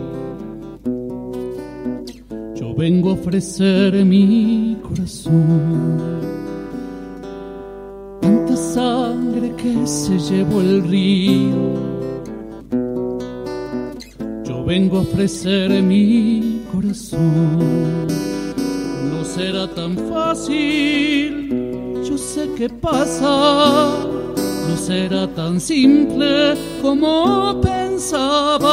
Yo 2.55 2.73
vengo 2.75 3.11
a 3.11 3.13
ofrecer 3.13 3.93
mi 4.05 4.77
corazón. 4.81 6.19
Tanta 8.21 8.55
sangre 8.57 9.53
que 9.55 9.85
se 9.87 10.17
llevó 10.19 10.61
el 10.61 10.83
río. 10.83 11.98
Vengo 14.69 14.97
a 14.99 15.01
ofrecer 15.01 15.81
mi 15.81 16.61
corazón. 16.71 18.05
No 19.09 19.25
será 19.25 19.67
tan 19.67 19.97
fácil, 19.97 21.49
yo 22.07 22.15
sé 22.15 22.51
qué 22.55 22.69
pasa. 22.69 23.97
No 24.69 24.77
será 24.77 25.27
tan 25.33 25.59
simple 25.59 26.55
como 26.83 27.59
pensaba 27.61 28.69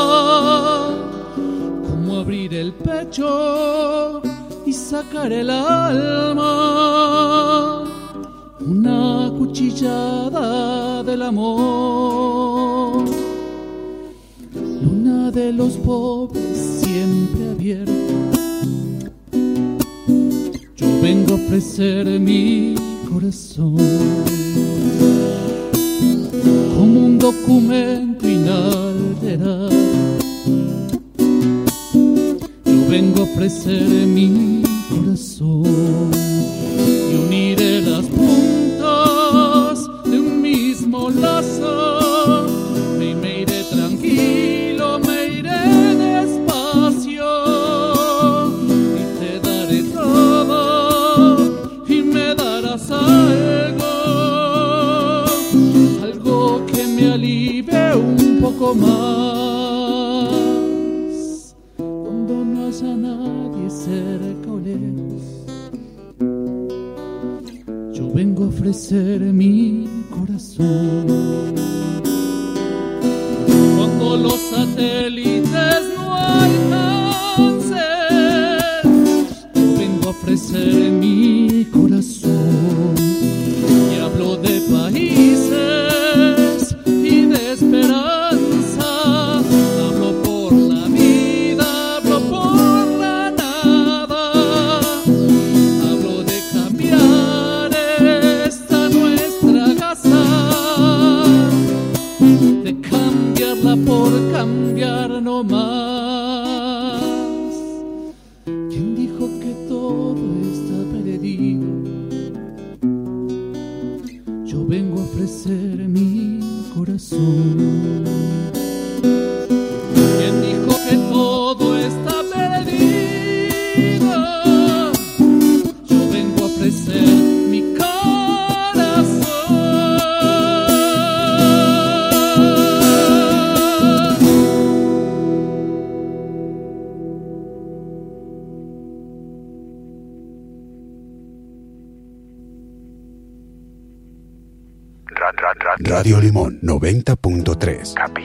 abrir 2.21 2.53
el 2.53 2.75
pecho 2.75 4.21
y 4.67 4.75
sacar 4.75 5.33
el 5.33 5.49
alma. 5.49 6.45
Una 8.61 9.33
cuchillada 9.39 11.03
del 11.05 11.23
amor. 11.23 12.67
De 15.07 15.53
los 15.53 15.75
pobres 15.75 16.57
siempre 16.83 17.51
abierta. 17.51 17.93
Yo 20.77 21.01
vengo 21.01 21.33
a 21.33 21.35
ofrecer 21.37 22.19
mi 22.19 22.75
corazón 23.09 23.77
como 26.77 27.07
un 27.07 27.19
documento 27.19 28.29
inalterable 28.29 29.77
vengo 32.89 33.21
a 33.21 33.25
ofrecer 33.25 34.07
mi 34.07 34.63
ofrecer 68.87 69.33
mi 69.33 69.46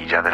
Radio 0.08 0.22
Limón 0.22 0.30